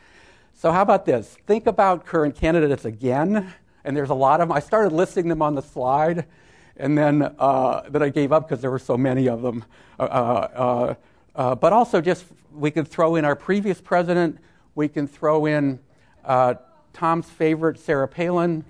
[0.54, 1.36] So, how about this?
[1.46, 4.56] Think about current candidates again, and there's a lot of them.
[4.56, 6.26] I started listing them on the slide,
[6.78, 9.66] and then, uh, I gave up because there were so many of them.
[10.00, 10.96] Uh, uh,
[11.36, 14.38] uh, but also, just we could throw in our previous president,
[14.76, 15.80] we can throw in
[16.26, 16.56] uh,
[16.94, 18.64] Tom's favorite, Sarah Palin.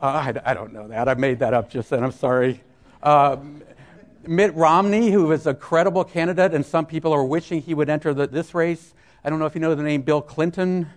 [0.00, 1.08] I, I, don't know that.
[1.08, 2.02] I made that up just then.
[2.02, 2.62] I'm sorry.
[4.26, 8.12] Mitt Romney, who is a credible candidate, and some people are wishing he would enter
[8.12, 8.94] the, this race.
[9.24, 10.88] I don't know if you know the name Bill Clinton.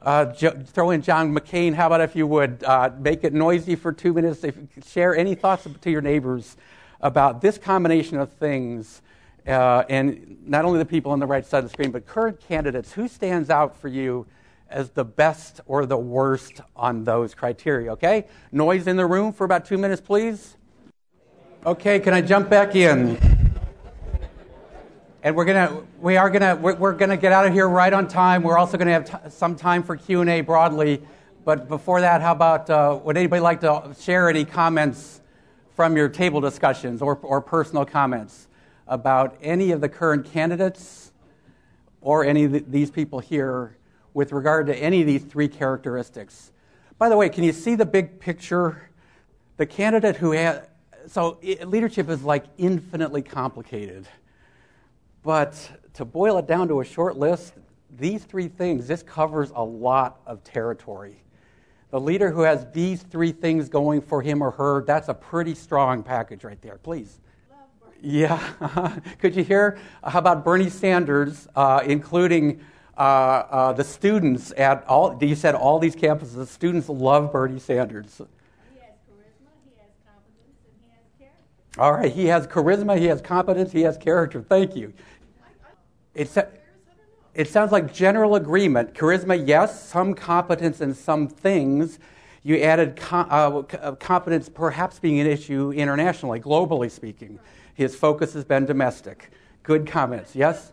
[0.00, 1.74] Uh, jo- throw in John McCain.
[1.74, 4.42] How about if you would uh, make it noisy for two minutes?
[4.42, 6.56] If share any thoughts to your neighbors
[7.02, 9.02] about this combination of things,
[9.46, 12.40] uh, and not only the people on the right side of the screen, but current
[12.40, 12.92] candidates.
[12.92, 14.26] Who stands out for you
[14.68, 17.92] as the best or the worst on those criteria?
[17.92, 20.56] Okay, noise in the room for about two minutes, please.
[21.64, 23.18] Okay, can I jump back in?
[25.22, 28.42] and we're gonna we are gonna we're, gonna get out of here right on time.
[28.42, 31.02] We're also gonna have t- some time for Q and A broadly,
[31.44, 35.20] but before that, how about uh, would anybody like to share any comments
[35.76, 38.48] from your table discussions or or personal comments
[38.90, 41.12] about any of the current candidates
[42.02, 43.78] or any of these people here
[44.12, 46.52] with regard to any of these three characteristics?
[46.98, 48.90] By the way, can you see the big picture?
[49.56, 50.66] The candidate who has
[51.06, 54.06] so leadership is like infinitely complicated
[55.22, 57.54] but to boil it down to a short list,
[57.98, 61.22] these three things, this covers a lot of territory.
[61.90, 65.54] The leader who has these three things going for him or her, that's a pretty
[65.54, 66.78] strong package right there.
[66.82, 67.20] Please.
[68.02, 68.38] Yeah.
[69.18, 69.78] Could you hear?
[70.02, 72.60] How about Bernie Sanders, uh, including
[72.96, 75.18] uh, uh, the students at all?
[75.22, 78.16] You said all these campuses, the students love Bernie Sanders.
[78.18, 81.80] He has charisma, he has competence, and he has character.
[81.80, 84.42] All right, he has charisma, he has competence, he has character.
[84.42, 84.92] Thank you.
[86.14, 86.36] It,
[87.34, 88.94] it sounds like general agreement.
[88.94, 91.98] Charisma, yes, some competence in some things.
[92.42, 97.38] You added com- uh, uh, competence perhaps being an issue internationally, globally speaking.
[97.80, 99.30] His focus has been domestic.
[99.62, 100.72] Good comments, yes?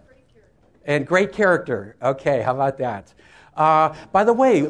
[0.84, 1.96] And great character.
[2.02, 3.13] Okay, how about that?
[3.56, 4.67] Uh, by the way,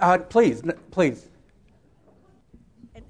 [0.00, 1.28] uh, please, please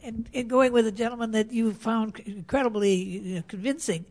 [0.02, 4.04] and, and going with a gentleman that you found incredibly convincing,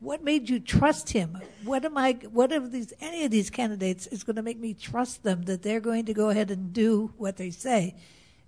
[0.00, 1.38] what made you trust him?
[1.62, 2.18] What am I?
[2.32, 2.92] What of these?
[3.00, 6.14] Any of these candidates is going to make me trust them that they're going to
[6.14, 7.94] go ahead and do what they say?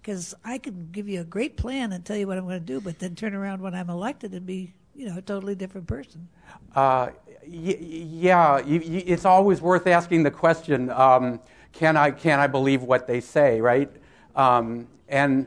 [0.03, 2.67] Because I can give you a great plan and tell you what I'm going to
[2.67, 5.87] do, but then turn around when I'm elected and be, you know, a totally different
[5.87, 6.29] person.
[6.75, 7.11] Uh,
[7.47, 11.41] y- yeah, you, you, it's always worth asking the question: um,
[11.73, 12.11] Can I?
[12.11, 13.61] Can I believe what they say?
[13.61, 13.91] Right?
[14.35, 15.47] Um, and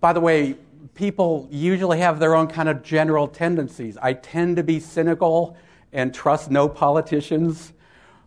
[0.00, 0.56] by the way,
[0.94, 3.98] people usually have their own kind of general tendencies.
[4.00, 5.56] I tend to be cynical
[5.92, 7.72] and trust no politicians,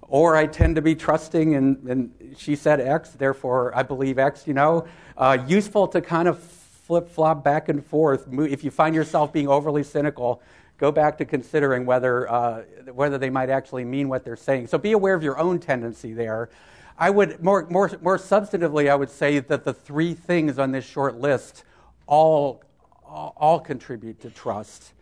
[0.01, 4.47] or I tend to be trusting and, and she said X, therefore I believe X,
[4.47, 4.87] you know.
[5.17, 6.58] Uh, useful to kind of
[6.89, 8.25] flip flop back and forth.
[8.31, 10.41] If you find yourself being overly cynical,
[10.79, 14.65] go back to considering whether, uh, whether they might actually mean what they're saying.
[14.65, 16.49] So be aware of your own tendency there.
[16.97, 20.83] I would, more, more, more substantively, I would say that the three things on this
[20.83, 21.63] short list
[22.07, 22.63] all,
[23.05, 24.93] all, all contribute to trust.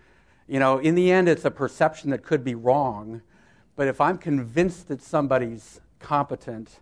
[0.45, 3.21] You know, in the end, it's a perception that could be wrong,
[3.77, 6.81] but if I'm convinced that somebody's competent,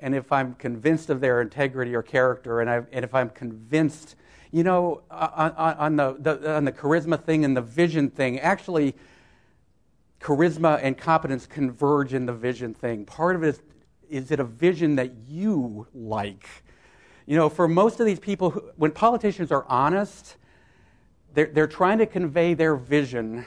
[0.00, 4.16] and if I'm convinced of their integrity or character, and, I, and if I'm convinced
[4.52, 8.96] You know, on, on the, the, on the charisma thing and the vision thing, actually,
[10.20, 13.04] charisma and competence converge in the vision thing.
[13.04, 13.62] Part of it is,
[14.08, 16.48] is it a vision that you like?
[17.26, 20.36] You know, for most of these people, who, when politicians are honest,
[21.32, 23.46] they're, they're trying to convey their vision,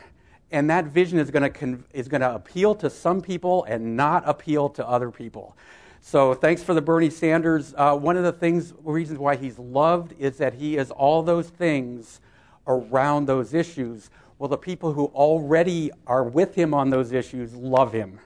[0.52, 4.24] and that vision is going to is going to appeal to some people and not
[4.26, 5.58] appeal to other people.
[6.06, 7.74] So thanks for the Bernie Sanders.
[7.78, 11.48] Uh, one of the things, reasons why he's loved is that he is all those
[11.48, 12.20] things
[12.68, 14.10] around those issues.
[14.38, 18.20] Well, the people who already are with him on those issues love him.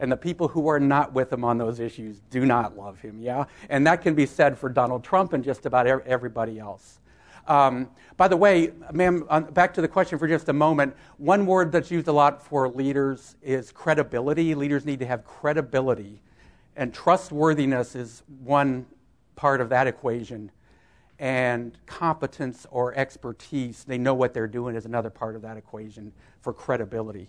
[0.00, 3.20] And the people who are not with him on those issues do not love him,
[3.20, 3.44] yeah?
[3.68, 6.98] And that can be said for Donald Trump and just about everybody else.
[7.46, 10.96] Um, by the way, ma'am, back to the question for just a moment.
[11.18, 14.54] One word that's used a lot for leaders is credibility.
[14.54, 16.22] Leaders need to have credibility.
[16.78, 18.86] And trustworthiness is one
[19.34, 20.52] part of that equation.
[21.18, 26.12] And competence or expertise, they know what they're doing, is another part of that equation
[26.40, 27.28] for credibility.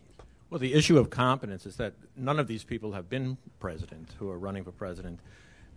[0.51, 4.29] Well, the issue of competence is that none of these people have been president who
[4.29, 5.19] are running for president.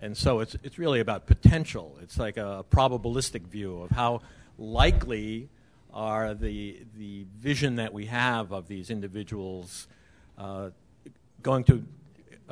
[0.01, 1.97] And so it's, it's really about potential.
[2.03, 4.21] It's like a probabilistic view of how
[4.59, 5.49] likely
[5.95, 9.89] are the, the vision that we have of these individuals
[10.37, 10.71] uh,
[11.43, 11.83] going to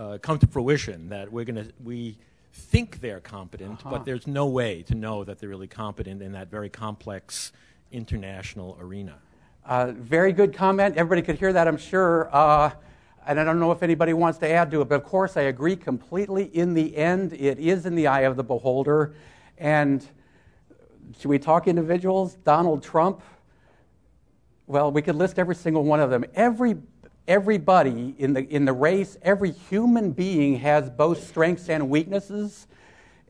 [0.01, 2.17] uh, come to fruition, that we're going to, we
[2.53, 3.91] think they're competent, uh-huh.
[3.91, 7.53] but there's no way to know that they're really competent in that very complex
[7.93, 9.17] international arena.
[9.67, 10.97] Uh, very good comment.
[10.97, 12.35] Everybody could hear that, I'm sure.
[12.35, 12.71] Uh,
[13.27, 15.43] and I don't know if anybody wants to add to it, but of course I
[15.43, 16.45] agree completely.
[16.45, 19.15] In the end, it is in the eye of the beholder.
[19.59, 20.05] And
[21.19, 22.37] should we talk individuals?
[22.45, 23.21] Donald Trump?
[24.67, 26.25] Well, we could list every single one of them.
[26.35, 26.77] Every,
[27.29, 32.67] everybody in the, in the race, every human being has both strengths and weaknesses.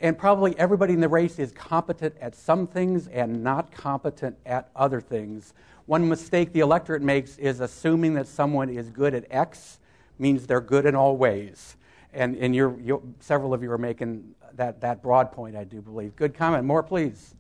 [0.01, 4.71] And probably everybody in the race is competent at some things and not competent at
[4.75, 5.53] other things.
[5.87, 9.79] One mistake the electorate makes is assuming that someone is good at X
[10.19, 11.77] means they're good in all ways.
[12.13, 15.81] And, and you're, you're, several of you are making that, that broad point, I do
[15.81, 16.17] believe.
[16.17, 16.65] Good comment.
[16.65, 17.35] More, please.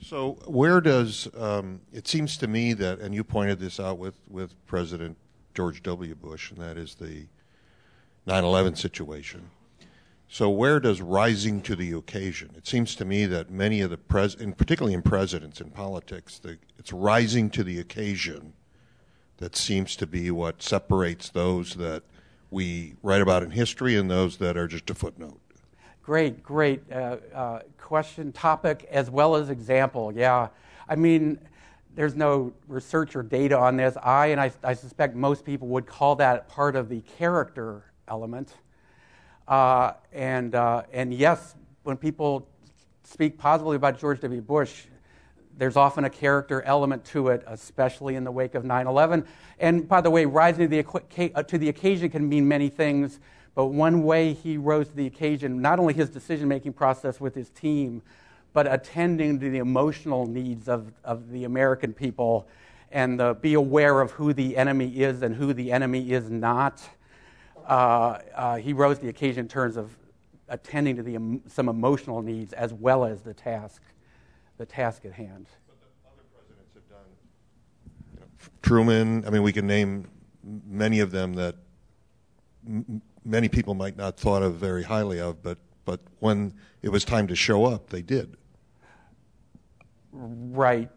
[0.00, 4.14] So, where does um, it seems to me that, and you pointed this out with,
[4.28, 5.16] with President
[5.54, 6.14] George W.
[6.14, 7.26] Bush, and that is the
[8.26, 9.50] 9 11 situation.
[10.28, 12.50] So, where does rising to the occasion?
[12.56, 16.38] It seems to me that many of the pres, and particularly in presidents in politics,
[16.38, 18.52] the, it's rising to the occasion
[19.38, 22.02] that seems to be what separates those that
[22.50, 25.40] we write about in history and those that are just a footnote.
[26.08, 30.10] Great, great uh, uh, question, topic, as well as example.
[30.16, 30.48] Yeah.
[30.88, 31.38] I mean,
[31.94, 33.94] there's no research or data on this.
[34.02, 38.54] I, and I, I suspect most people, would call that part of the character element.
[39.46, 42.48] Uh, and, uh, and yes, when people
[43.04, 44.40] speak positively about George W.
[44.40, 44.84] Bush,
[45.58, 49.26] there's often a character element to it, especially in the wake of 9 11.
[49.58, 53.20] And by the way, rising to the, uh, to the occasion can mean many things,
[53.58, 57.34] but one way he rose to the occasion, not only his decision making process with
[57.34, 58.02] his team,
[58.52, 62.46] but attending to the emotional needs of, of the American people
[62.92, 66.88] and the, be aware of who the enemy is and who the enemy is not.
[67.66, 69.90] Uh, uh, he rose to the occasion in terms of
[70.48, 73.82] attending to the, some emotional needs as well as the task
[74.58, 75.46] the task at hand.
[75.66, 78.30] But other presidents have done
[78.62, 80.06] Truman, I mean, we can name
[80.44, 81.56] many of them that
[83.28, 87.26] many people might not thought of very highly of, but, but when it was time
[87.28, 88.36] to show up, they did.
[90.12, 90.88] Right.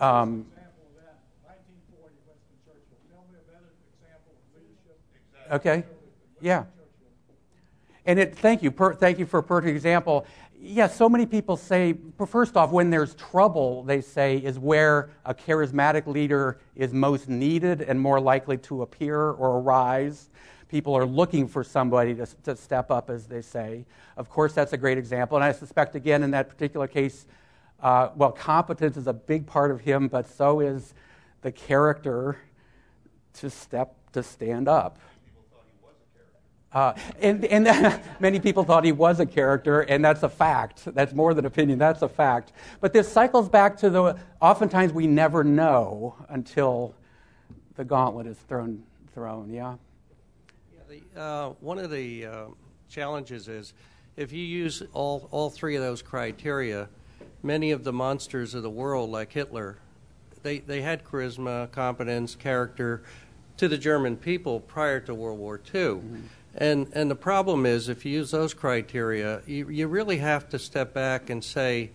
[0.00, 0.46] Um,
[5.52, 5.84] okay.
[6.40, 6.64] Yeah.
[8.06, 8.70] And it, thank you.
[8.70, 10.26] Per, thank you for a perfect example
[10.60, 11.94] yeah, so many people say,
[12.26, 17.82] first off, when there's trouble, they say, is where a charismatic leader is most needed
[17.82, 20.30] and more likely to appear or arise.
[20.68, 23.84] People are looking for somebody to, to step up, as they say.
[24.16, 25.36] Of course, that's a great example.
[25.36, 27.26] And I suspect, again, in that particular case,
[27.80, 30.94] uh, well, competence is a big part of him, but so is
[31.42, 32.38] the character
[33.34, 34.98] to step, to stand up.
[36.72, 40.82] Uh, and, and many people thought he was a character, and that's a fact.
[40.86, 42.52] That's more than opinion, that's a fact.
[42.80, 46.94] But this cycles back to the oftentimes we never know until
[47.76, 48.82] the gauntlet is thrown,
[49.14, 49.76] thrown yeah?
[50.88, 52.44] The, uh, one of the uh,
[52.88, 53.74] challenges is
[54.16, 56.88] if you use all, all three of those criteria,
[57.42, 59.78] many of the monsters of the world, like Hitler,
[60.42, 63.02] they, they had charisma, competence, character
[63.56, 65.80] to the German people prior to World War II.
[65.80, 66.20] Mm-hmm.
[66.58, 70.58] And, and the problem is, if you use those criteria, you, you really have to
[70.58, 71.90] step back and say,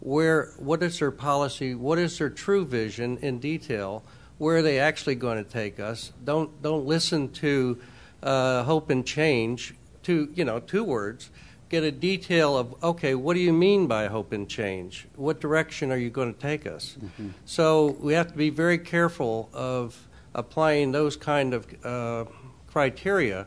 [0.00, 4.04] where what is their policy, what is their true vision in detail,
[4.38, 6.12] where are they actually going to take us.
[6.24, 7.80] Don't don't listen to
[8.24, 9.74] uh, hope and change.
[10.04, 11.30] To you know, two words.
[11.70, 15.06] Get a detail of okay, what do you mean by hope and change?
[15.16, 16.96] What direction are you going to take us?
[17.02, 17.30] Mm-hmm.
[17.46, 22.24] So we have to be very careful of applying those kind of uh,
[22.66, 23.46] criteria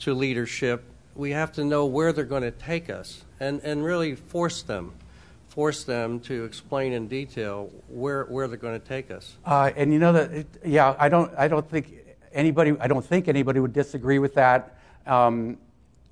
[0.00, 0.84] to leadership.
[1.14, 4.92] We have to know where they're going to take us and, and really force them
[5.50, 9.36] force them to explain in detail where, where they're going to take us.
[9.44, 11.92] Uh, and you know that, it, yeah, I don't, I don't think
[12.32, 14.78] anybody, I don't think anybody would disagree with that.
[15.06, 15.58] Um,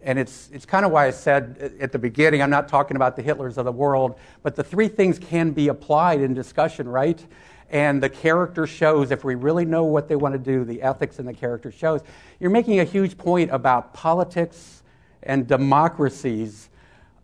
[0.01, 3.16] and it's, it's kind of why I said at the beginning, I'm not talking about
[3.16, 7.25] the Hitlers of the world, but the three things can be applied in discussion, right?
[7.71, 11.19] And the character shows, if we really know what they want to do, the ethics
[11.19, 12.01] and the character shows.
[12.41, 14.83] You're making a huge point about politics
[15.23, 16.71] and democracies.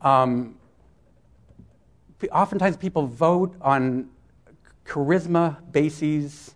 [0.02, 0.56] Um,
[2.32, 4.10] oftentimes people vote on
[4.84, 6.54] charisma bases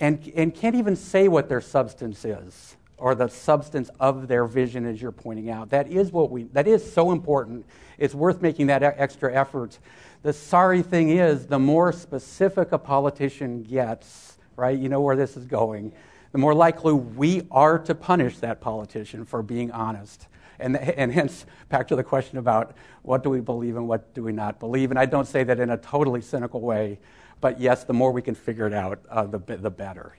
[0.00, 4.84] and, and can't even say what their substance is or the substance of their vision
[4.84, 5.70] as you're pointing out.
[5.70, 7.64] That is what we that is so important.
[7.96, 9.78] It's worth making that extra effort.
[10.22, 15.36] The sorry thing is the more specific a politician gets right you know where this
[15.36, 15.92] is going
[16.32, 20.28] the more likely we are to punish that politician for being honest.
[20.58, 24.22] And, and hence, back to the question about what do we believe and what do
[24.22, 24.90] we not believe.
[24.90, 26.98] And I don't say that in a totally cynical way,
[27.40, 30.14] but yes, the more we can figure it out, uh, the, the better.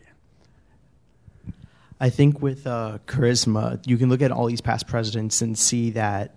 [2.01, 5.89] I think with uh, charisma, you can look at all these past presidents and see
[5.91, 6.35] that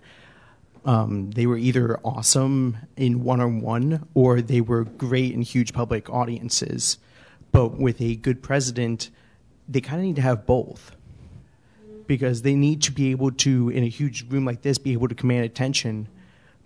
[0.85, 5.72] um, they were either awesome in one on one or they were great in huge
[5.72, 6.99] public audiences.
[7.53, 9.11] But with a good president,
[9.68, 10.97] they kind of need to have both
[12.09, 15.07] because they need to be able to, in a huge room like this, be able
[15.07, 16.09] to command attention,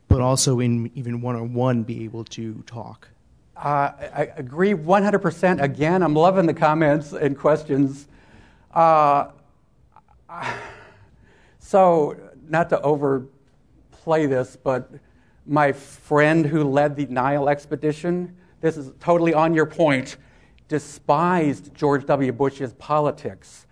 [0.09, 3.09] but also in even one on one, be able to talk.
[3.57, 5.63] Uh, I agree 100%.
[5.63, 8.07] Again, I'm loving the comments and questions.
[8.75, 9.29] Uh,
[11.59, 12.17] so,
[12.49, 14.91] not to overplay this, but
[15.47, 20.17] my friend who led the Nile expedition, this is totally on your point,
[20.69, 22.33] despised George W.
[22.33, 23.67] Bush's politics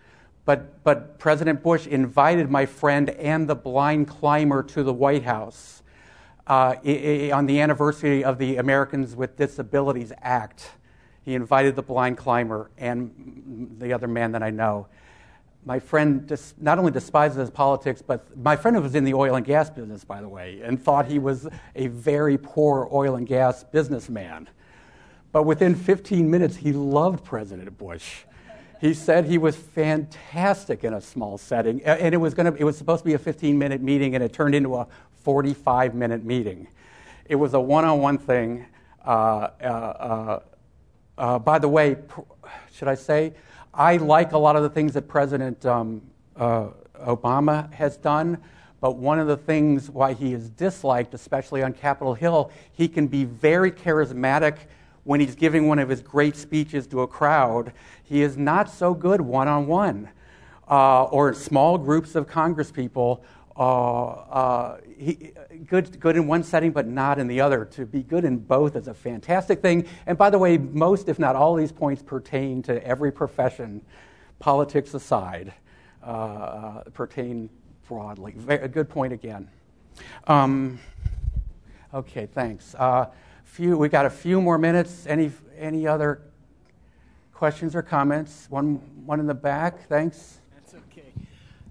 [0.44, 5.82] but, but President Bush invited my friend and the blind climber to the White House
[6.46, 6.74] uh,
[7.32, 10.70] on the anniversary of the Americans with Disabilities Act.
[11.22, 14.88] He invited the blind climber and the other man that I know.
[15.64, 19.34] My friend dis- not only despises his politics, but my friend was in the oil
[19.36, 23.26] and gas business, by the way, and thought he was a very poor oil and
[23.26, 24.48] gas businessman.
[25.32, 28.24] But within 15 minutes, he loved President Bush
[28.84, 32.76] he said he was fantastic in a small setting, and it was, gonna, it was
[32.76, 34.86] supposed to be a 15 minute meeting, and it turned into a
[35.24, 36.68] 45 minute meeting.
[37.24, 38.66] It was a one on one thing.
[39.04, 40.40] Uh, uh, uh,
[41.16, 41.96] uh, by the way,
[42.72, 43.32] should I say,
[43.72, 46.02] I like a lot of the things that President um,
[46.36, 46.68] uh,
[47.00, 48.38] Obama has done,
[48.80, 53.06] but one of the things why he is disliked, especially on Capitol Hill, he can
[53.06, 54.58] be very charismatic
[55.04, 57.72] when he's giving one of his great speeches to a crowd,
[58.02, 60.08] he is not so good one on one
[60.66, 63.20] or small groups of congresspeople.
[63.56, 65.32] Uh, uh, he,
[65.66, 67.64] good, good in one setting, but not in the other.
[67.64, 69.86] To be good in both is a fantastic thing.
[70.06, 73.80] And by the way, most, if not all, these points pertain to every profession,
[74.40, 75.54] politics aside,
[76.02, 77.48] uh, uh pertain
[77.86, 78.32] broadly.
[78.32, 79.48] Good point again.
[80.26, 80.80] Um,
[81.92, 82.74] okay, thanks.
[82.74, 83.06] Uh,
[83.44, 85.06] few, we got a few more minutes.
[85.06, 86.22] Any, any other
[87.32, 88.46] questions or comments?
[88.50, 88.76] One,
[89.06, 90.40] one in the back, thanks.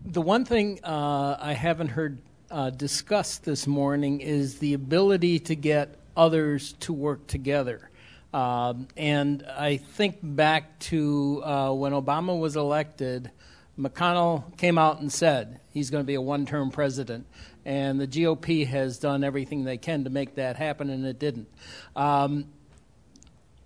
[0.06, 2.18] The one thing uh, I haven't heard
[2.52, 7.90] uh, discussed this morning is the ability to get others to work together.
[8.34, 13.32] Um, and I think back to uh, when Obama was elected,
[13.80, 17.26] McConnell came out and said he's going to be a one term president
[17.66, 21.48] and the GOP has done everything they can to make that happen, and it didn't.
[21.96, 22.46] Um,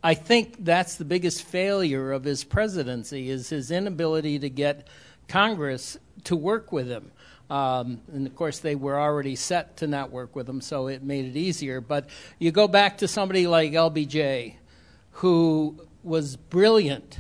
[0.03, 4.87] I think that's the biggest failure of his presidency is his inability to get
[5.27, 5.97] Congress
[6.27, 7.11] to work with him.
[7.49, 11.01] Um, and of course, they were already set to not work with him, so it
[11.01, 11.79] made it easier.
[11.79, 12.09] But
[12.39, 14.55] you go back to somebody like LBJ,
[15.11, 17.19] who was brilliant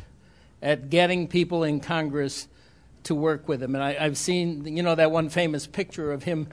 [0.61, 2.47] at getting people in Congress
[3.03, 3.73] to work with him.
[3.73, 6.47] And I, have seen, you know, that one famous picture of him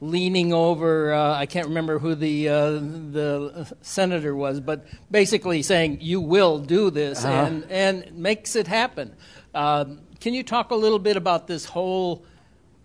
[0.00, 1.12] leaning over.
[1.12, 6.58] Uh, I can't remember who the uh, the senator was, but basically saying, "You will
[6.58, 7.34] do this," uh-huh.
[7.34, 9.14] and and makes it happen.
[9.54, 12.24] Um, can you talk a little bit about this whole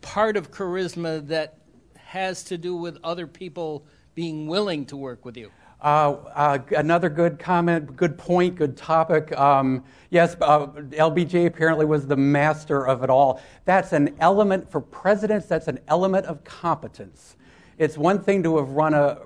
[0.01, 1.57] part of charisma that
[1.95, 3.83] has to do with other people
[4.13, 5.49] being willing to work with you?
[5.81, 9.35] Uh, uh, another good comment, good point, good topic.
[9.39, 13.41] Um, yes, uh, LBJ apparently was the master of it all.
[13.65, 17.37] That's an element for presidents, that's an element of competence.
[17.79, 19.17] It's one thing to have run a,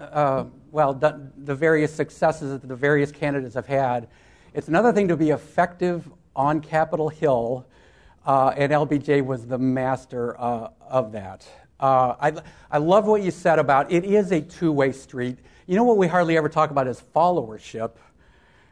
[0.00, 4.08] uh, well, the, the various successes that the various candidates have had.
[4.54, 6.08] It's another thing to be effective
[6.38, 7.66] on Capitol Hill,
[8.24, 11.46] uh, and LBJ was the master uh, of that.
[11.78, 12.32] I,
[12.70, 15.98] I love what you said about it is a two way street you know what
[15.98, 17.90] we hardly ever talk about is followership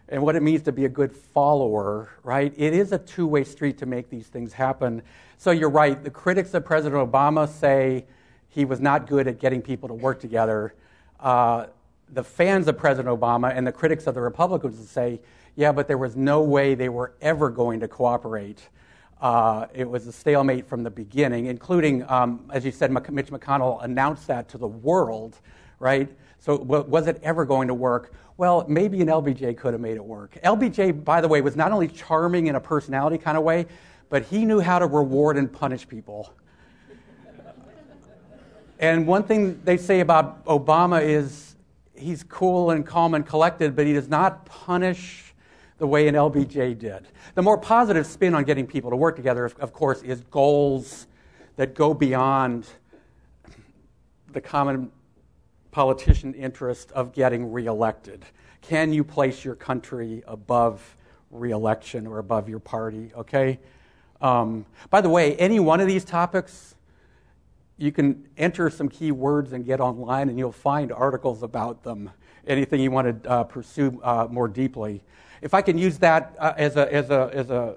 [0.09, 2.55] and what it means to be a good follower, right?
[2.57, 5.03] It is a two way street to make these things happen.
[5.37, 6.03] So you're right.
[6.03, 8.07] The critics of President Obama say
[8.49, 10.73] he was not good at getting people to work together.
[11.21, 11.67] Uh,
[12.15, 15.21] the fans of President Obama and the critics of the Republicans say,
[15.57, 18.61] yeah, but there was no way they were ever going to cooperate.
[19.21, 23.83] Uh, it was a stalemate from the beginning, including, um, as you said, Mitch McConnell
[23.83, 25.41] announced that to the world,
[25.79, 26.09] right?
[26.39, 28.13] So, was it ever going to work?
[28.37, 30.37] Well, maybe an LBJ could have made it work.
[30.45, 33.65] LBJ, by the way, was not only charming in a personality kind of way,
[34.11, 36.35] but he knew how to reward and punish people.
[38.79, 41.57] and one thing they say about Obama is
[41.95, 45.26] he's cool and calm and collected, but he does not punish
[45.79, 47.09] the way an LBJ did.
[47.35, 51.07] The more positive spin on getting people to work together, of course, is goals
[51.57, 52.67] that go beyond
[54.33, 54.91] the common
[55.71, 58.25] politician interest of getting reelected?
[58.63, 60.97] Can you place your country above
[61.31, 63.13] reelection or above your party?
[63.15, 63.59] Okay?
[64.21, 66.75] Um, by the way, any one of these topics,
[67.77, 72.11] you can enter some key words and get online, and you'll find articles about them.
[72.47, 75.03] Anything you want to uh, pursue uh, more deeply.
[75.43, 77.77] If I can use that uh, as, a, as, a, as a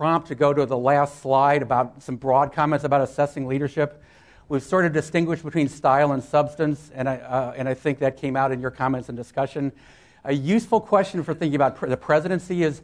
[0.00, 4.02] prompt to go to the last slide about some broad comments about assessing leadership.
[4.48, 8.16] We've sort of distinguished between style and substance, and I, uh, and I think that
[8.16, 9.72] came out in your comments and discussion.
[10.24, 12.80] A useful question for thinking about the presidency is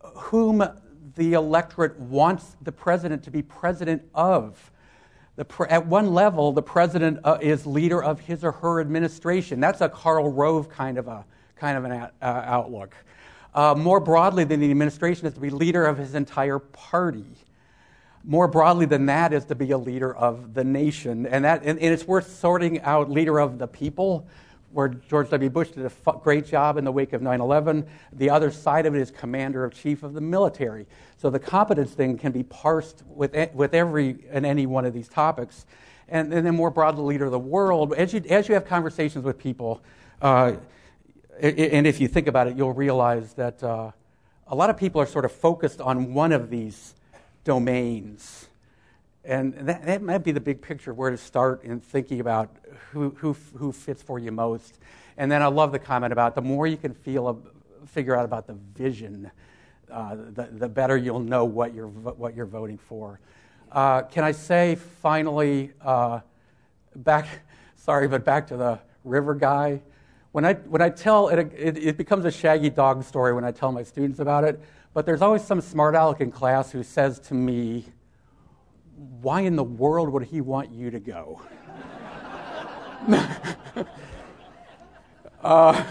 [0.00, 0.66] whom
[1.16, 4.70] the electorate wants the president to be president of.
[5.48, 9.60] Pre- at one level, the president uh, is leader of his or her administration.
[9.60, 11.26] That's a Karl Rove kind of a
[11.56, 12.94] kind of an uh, outlook.
[13.54, 17.26] Uh, more broadly than the administration is to be leader of his entire party
[18.24, 21.26] more broadly than that is to be a leader of the nation.
[21.26, 24.26] And, that, and, and it's worth sorting out leader of the people,
[24.72, 25.50] where George W.
[25.50, 27.86] Bush did a great job in the wake of 9 11.
[28.12, 30.86] The other side of it is commander of chief of the military.
[31.18, 35.08] So the competence thing can be parsed with, with every and any one of these
[35.08, 35.66] topics.
[36.08, 37.92] And, and then more broadly, leader of the world.
[37.94, 39.82] As you, as you have conversations with people,
[40.20, 40.54] uh,
[41.42, 43.90] and if you think about it, you'll realize that uh,
[44.46, 46.94] a lot of people are sort of focused on one of these
[47.42, 48.46] domains.
[49.24, 52.54] And that, that, might be the big picture of where to start in thinking about
[52.92, 54.78] who, who, who fits for you most.
[55.16, 57.42] And then I love the comment about the more you can feel,
[57.86, 59.30] figure out about the vision,
[59.90, 63.18] uh, the, the better you'll know what you're, what you're voting for.
[63.72, 66.20] Uh, can I say finally, uh,
[66.94, 67.26] back,
[67.76, 69.80] sorry, but back to the river guy.
[70.32, 73.52] When I, when I tell it, it, it becomes a shaggy dog story when I
[73.52, 74.58] tell my students about it.
[74.94, 77.84] But there's always some smart aleck in class who says to me,
[79.20, 81.42] Why in the world would he want you to go?
[85.42, 85.84] uh,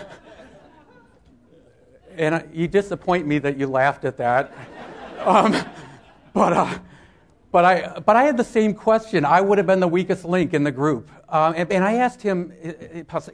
[2.16, 4.54] and you disappoint me that you laughed at that.
[5.20, 5.56] Um,
[6.34, 6.80] but, uh,
[7.52, 9.26] but, I, but I had the same question.
[9.26, 11.10] I would have been the weakest link in the group.
[11.30, 12.54] Um, and, and, I asked him,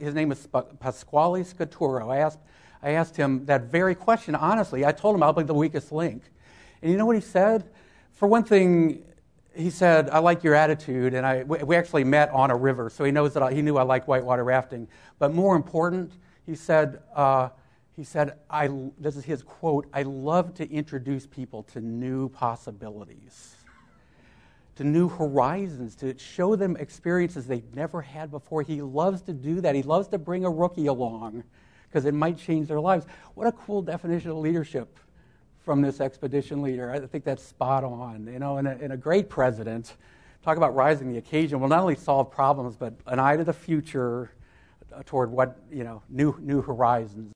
[0.00, 0.48] his name is
[0.80, 2.10] Pasquale Scaturro.
[2.10, 2.38] I asked,
[2.82, 4.84] I asked him that very question honestly.
[4.84, 6.22] I told him I'll be the weakest link.
[6.82, 7.68] And you know what he said?
[8.12, 9.04] For one thing,
[9.54, 11.14] he said, I like your attitude.
[11.14, 13.76] And I, we actually met on a river, so he knows that I, he knew
[13.76, 14.88] I like whitewater rafting.
[15.18, 16.12] But more important,
[16.46, 17.50] he said, uh,
[17.96, 23.56] he said, I, this is his quote, I love to introduce people to new possibilities,
[24.78, 28.62] to new horizons, to show them experiences they've never had before.
[28.62, 29.74] He loves to do that.
[29.74, 31.42] He loves to bring a rookie along
[31.88, 33.04] because it might change their lives.
[33.34, 35.00] What a cool definition of leadership
[35.64, 36.92] from this expedition leader.
[36.92, 38.28] I think that's spot on.
[38.32, 39.96] You know, and a, and a great president,
[40.44, 43.52] talk about rising the occasion, will not only solve problems, but an eye to the
[43.52, 44.30] future
[44.94, 47.26] uh, toward what, you know, new, new horizons.